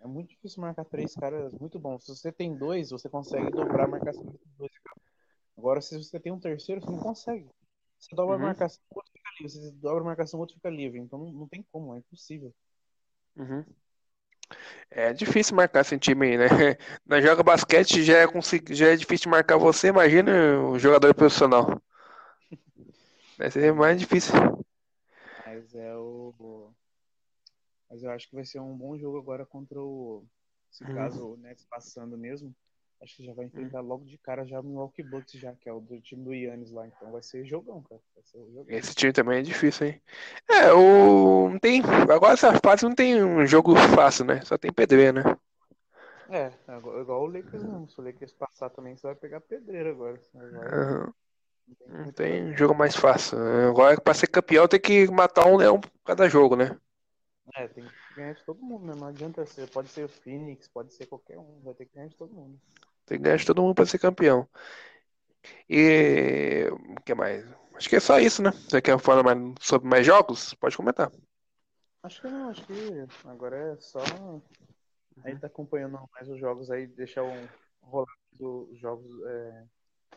É 0.00 0.06
muito 0.06 0.30
difícil 0.30 0.62
marcar 0.62 0.84
três 0.86 1.14
caras 1.14 1.52
muito 1.52 1.78
bons. 1.78 2.04
Se 2.04 2.16
você 2.16 2.32
tem 2.32 2.56
dois, 2.56 2.90
você 2.90 3.08
consegue 3.08 3.50
dobrar 3.50 3.84
a 3.84 3.88
marcação 3.88 4.24
dos 4.24 4.40
dois. 4.56 4.72
Agora, 5.58 5.82
se 5.82 6.02
você 6.02 6.18
tem 6.18 6.32
um 6.32 6.40
terceiro, 6.40 6.80
você 6.80 6.90
não 6.90 6.98
consegue. 6.98 7.50
Você 7.98 8.16
dobra 8.16 8.36
uhum. 8.36 8.42
a 8.42 8.46
marcação, 8.46 8.82
o 8.90 8.96
outro 8.96 9.12
fica 9.12 9.30
livre. 9.38 9.52
Você 9.52 9.70
dobra 9.72 10.00
a 10.00 10.04
marcação, 10.04 10.38
o 10.38 10.40
outro 10.40 10.56
fica 10.56 10.70
livre. 10.70 10.98
Então 10.98 11.18
não, 11.18 11.30
não 11.30 11.46
tem 11.46 11.62
como, 11.70 11.94
é 11.94 11.98
impossível. 11.98 12.54
Uhum. 13.36 13.62
É 14.90 15.12
difícil 15.12 15.54
marcar 15.54 15.80
esse 15.80 15.98
time 15.98 16.26
aí, 16.26 16.36
né? 16.36 16.46
Na 17.06 17.20
joga 17.20 17.42
basquete 17.42 18.02
já 18.02 18.18
é, 18.18 18.26
já 18.70 18.88
é 18.88 18.96
difícil 18.96 19.30
marcar 19.30 19.56
você, 19.56 19.88
imagina 19.88 20.60
o 20.62 20.78
jogador 20.78 21.14
profissional. 21.14 21.80
Vai 23.38 23.50
ser 23.50 23.72
mais 23.72 23.98
difícil. 23.98 24.34
Mas 25.46 25.74
é 25.74 25.96
o. 25.96 26.70
Mas 27.88 28.02
eu 28.02 28.10
acho 28.10 28.28
que 28.28 28.34
vai 28.34 28.44
ser 28.44 28.60
um 28.60 28.76
bom 28.76 28.98
jogo 28.98 29.18
agora 29.18 29.46
contra 29.46 29.80
o. 29.80 30.24
Se 30.70 30.84
hum. 30.84 30.94
caso 30.94 31.32
o 31.32 31.36
Nets 31.36 31.64
passando 31.64 32.18
mesmo, 32.18 32.54
acho 33.02 33.16
que 33.16 33.24
já 33.24 33.32
vai 33.32 33.46
enfrentar 33.46 33.82
hum. 33.82 33.86
logo 33.86 34.04
de 34.04 34.18
cara 34.18 34.46
já 34.46 34.60
o 34.60 34.62
Milwaukee 34.62 35.02
Bucks 35.02 35.40
já, 35.40 35.54
que 35.54 35.68
é 35.68 35.72
o 35.72 35.80
do 35.80 36.00
time 36.00 36.22
do 36.22 36.34
Yannis 36.34 36.70
lá. 36.70 36.86
Então 36.86 37.10
vai 37.10 37.22
ser 37.22 37.44
jogão, 37.44 37.82
cara. 37.82 38.00
Ser 38.24 38.38
jogão. 38.38 38.64
Esse 38.68 38.94
time 38.94 39.12
também 39.12 39.38
é 39.38 39.42
difícil, 39.42 39.86
hein? 39.86 40.02
É, 40.48 40.72
o. 40.72 41.48
Não 41.48 41.58
tem. 41.58 41.82
Agora 42.12 42.34
essa 42.34 42.52
fase 42.60 42.84
não 42.84 42.94
tem 42.94 43.22
um 43.22 43.46
jogo 43.46 43.74
fácil, 43.94 44.24
né? 44.24 44.40
Só 44.42 44.58
tem 44.58 44.72
pedreira, 44.72 45.12
né? 45.12 45.36
É, 46.28 46.52
igual 47.00 47.22
o 47.22 47.26
Lakers 47.26 47.62
mesmo. 47.62 47.88
Se 47.90 48.00
o 48.00 48.04
Lakers 48.04 48.32
passar 48.32 48.70
também, 48.70 48.96
você 48.96 49.06
vai 49.06 49.16
pegar 49.16 49.40
pedreira 49.40 49.90
agora. 49.90 50.20
uhum. 50.34 51.12
Não 51.88 52.12
tem 52.12 52.56
jogo 52.56 52.74
mais 52.74 52.94
fácil. 52.94 53.38
Agora, 53.68 54.00
pra 54.00 54.14
ser 54.14 54.28
campeão, 54.28 54.68
tem 54.68 54.80
que 54.80 55.10
matar 55.10 55.46
um 55.46 55.56
leão 55.56 55.80
por 55.80 55.90
cada 56.04 56.28
jogo, 56.28 56.54
né? 56.54 56.78
É, 57.56 57.66
tem 57.66 57.84
que 57.84 58.14
ganhar 58.14 58.34
de 58.34 58.44
todo 58.44 58.62
mundo, 58.62 58.86
né? 58.86 58.94
Não 58.94 59.08
adianta 59.08 59.44
ser. 59.44 59.68
Pode 59.70 59.88
ser 59.88 60.04
o 60.04 60.08
Phoenix, 60.08 60.68
pode 60.68 60.94
ser 60.94 61.06
qualquer 61.06 61.38
um. 61.38 61.60
Vai 61.64 61.74
ter 61.74 61.86
que 61.86 61.94
ganhar 61.94 62.08
de 62.08 62.16
todo 62.16 62.32
mundo. 62.32 62.60
Tem 63.10 63.18
que 63.18 63.24
ganhar 63.24 63.38
de 63.38 63.44
todo 63.44 63.60
mundo 63.60 63.74
pra 63.74 63.84
ser 63.84 63.98
campeão. 63.98 64.48
E. 65.68 66.68
O 66.96 67.00
que 67.02 67.12
mais? 67.12 67.44
Acho 67.74 67.88
que 67.88 67.96
é 67.96 68.00
só 68.00 68.20
isso, 68.20 68.40
né? 68.40 68.52
Você 68.52 68.80
quer 68.80 68.96
falar 69.00 69.24
mais 69.24 69.54
sobre 69.60 69.88
mais 69.88 70.06
jogos? 70.06 70.54
Pode 70.54 70.76
comentar. 70.76 71.10
Acho 72.04 72.22
que 72.22 72.28
não, 72.28 72.50
acho 72.50 72.64
que 72.64 72.72
agora 73.24 73.56
é 73.56 73.76
só. 73.80 73.98
Aí 75.24 75.36
tá 75.40 75.48
acompanhando 75.48 75.98
mais 76.14 76.28
os 76.28 76.38
jogos 76.38 76.70
aí, 76.70 76.86
deixar 76.86 77.24
um 77.24 77.48
rolar 77.82 78.06
os 78.38 78.78
jogos 78.78 79.10
é, 79.26 79.64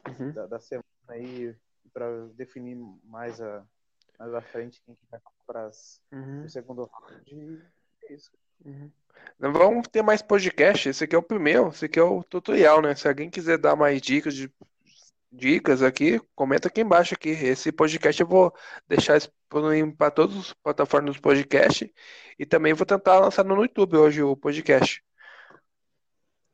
uhum. 0.10 0.32
da, 0.34 0.46
da 0.46 0.60
semana 0.60 0.86
aí 1.10 1.56
para 1.92 2.28
definir 2.36 2.78
mais 3.04 3.42
a 3.42 3.66
mais 4.20 4.34
à 4.36 4.42
frente 4.42 4.82
quem 4.86 4.94
que 4.94 5.06
vai 5.10 5.20
para 5.48 5.72
uhum. 6.12 6.46
o 6.46 6.50
segundo 6.50 6.86
round 6.86 7.36
e 7.36 7.60
é 8.04 8.14
isso. 8.14 8.32
Uhum. 8.66 8.92
Vamos 9.40 9.88
ter 9.88 10.02
mais 10.02 10.22
podcast. 10.22 10.90
Esse 10.90 11.04
aqui 11.04 11.16
é 11.16 11.18
o 11.18 11.24
primeiro, 11.24 11.70
esse 11.70 11.86
aqui 11.86 12.00
é 12.00 12.04
o 12.04 12.24
tutorial, 12.24 12.82
né? 12.82 12.96
Se 12.96 13.08
alguém 13.08 13.30
quiser 13.30 13.58
dar 13.58 13.76
mais 13.76 14.02
dicas 14.02 14.34
de 14.34 14.52
dicas 15.32 15.82
aqui, 15.82 16.22
comenta 16.36 16.68
aqui 16.68 16.82
embaixo 16.82 17.14
aqui. 17.16 17.30
Esse 17.30 17.72
podcast 17.72 18.22
eu 18.22 18.28
vou 18.28 18.54
deixar 18.88 19.18
disponível 19.18 19.96
para 19.96 20.12
todas 20.12 20.38
as 20.38 20.54
plataformas 20.54 21.16
do 21.16 21.22
podcast 21.22 21.92
e 22.38 22.46
também 22.46 22.74
vou 22.74 22.86
tentar 22.86 23.20
lançar 23.20 23.44
no 23.44 23.62
YouTube 23.62 23.98
hoje 23.98 24.22
o 24.22 24.38
podcast. 24.38 25.04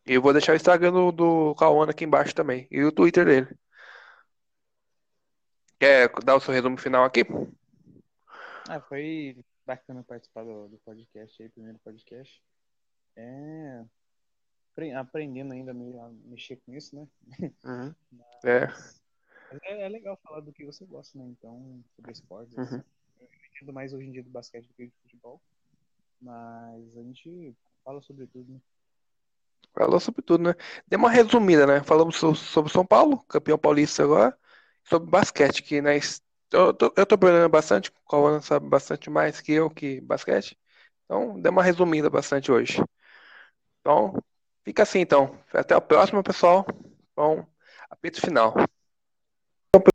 E 0.07 0.13
eu 0.13 0.21
vou 0.21 0.33
deixar 0.33 0.53
o 0.53 0.55
Instagram 0.55 0.91
do, 0.91 1.11
do 1.11 1.55
Cauã 1.55 1.87
aqui 1.89 2.05
embaixo 2.05 2.33
também 2.33 2.67
e 2.71 2.83
o 2.83 2.91
Twitter 2.91 3.25
dele. 3.25 3.47
Quer 5.79 6.09
dar 6.23 6.35
o 6.35 6.39
seu 6.39 6.53
resumo 6.53 6.77
final 6.77 7.03
aqui? 7.05 7.23
Ah, 8.67 8.81
foi 8.81 9.37
bacana 9.69 10.03
participar 10.03 10.43
do, 10.43 10.67
do 10.67 10.79
podcast 10.79 11.43
aí, 11.43 11.49
primeiro 11.49 11.77
podcast. 11.79 12.41
É 13.15 13.85
aprendendo 14.95 15.51
ainda 15.51 15.71
a 15.71 16.09
mexer 16.23 16.55
com 16.65 16.73
isso, 16.73 16.95
né? 16.95 17.07
Uhum. 17.65 17.93
É. 18.45 18.69
é. 19.67 19.85
é. 19.85 19.89
legal 19.89 20.17
falar 20.23 20.39
do 20.39 20.53
que 20.53 20.65
você 20.65 20.85
gosta, 20.85 21.17
né? 21.17 21.25
Então, 21.25 21.83
sobre 21.95 22.13
esportes. 22.13 22.55
Uhum. 22.57 22.63
Assim. 22.63 22.83
Eu 23.19 23.27
entendo 23.51 23.73
mais 23.73 23.93
hoje 23.93 24.07
em 24.07 24.11
dia 24.11 24.23
do 24.23 24.29
basquete 24.29 24.67
do 24.67 24.73
que 24.73 24.85
do 24.85 24.93
futebol. 25.01 25.41
Mas 26.21 26.97
a 26.97 27.03
gente 27.03 27.53
fala 27.83 28.01
sobre 28.01 28.25
tudo, 28.27 28.53
né? 28.53 28.61
Falou 29.73 29.99
sobre 29.99 30.21
tudo, 30.21 30.45
né? 30.45 30.55
Deu 30.87 30.97
uma 30.97 31.11
resumida, 31.11 31.67
né? 31.67 31.83
Falamos 31.83 32.15
sobre 32.15 32.71
São 32.71 32.85
Paulo, 32.85 33.21
campeão 33.25 33.57
paulista 33.57 34.03
agora, 34.03 34.37
sobre 34.83 35.09
basquete, 35.09 35.61
que 35.61 35.81
né, 35.81 35.97
eu 36.51 36.73
tô, 36.73 36.93
eu 36.97 37.05
tô 37.05 37.15
aprendendo 37.15 37.49
bastante, 37.49 37.89
o 37.89 38.09
Cauã 38.09 38.41
sabe 38.41 38.67
bastante 38.69 39.09
mais 39.09 39.41
que 39.41 39.53
eu 39.53 39.69
que 39.69 40.01
basquete. 40.01 40.57
Então, 41.05 41.39
deu 41.41 41.51
uma 41.51 41.63
resumida 41.63 42.09
bastante 42.09 42.51
hoje. 42.51 42.81
Então, 43.81 44.13
fica 44.63 44.83
assim 44.83 44.99
então. 44.99 45.37
Até 45.53 45.73
a 45.75 45.81
próxima, 45.81 46.23
pessoal. 46.23 46.65
Bom, 47.15 47.45
apito 47.89 48.21
final. 48.21 48.53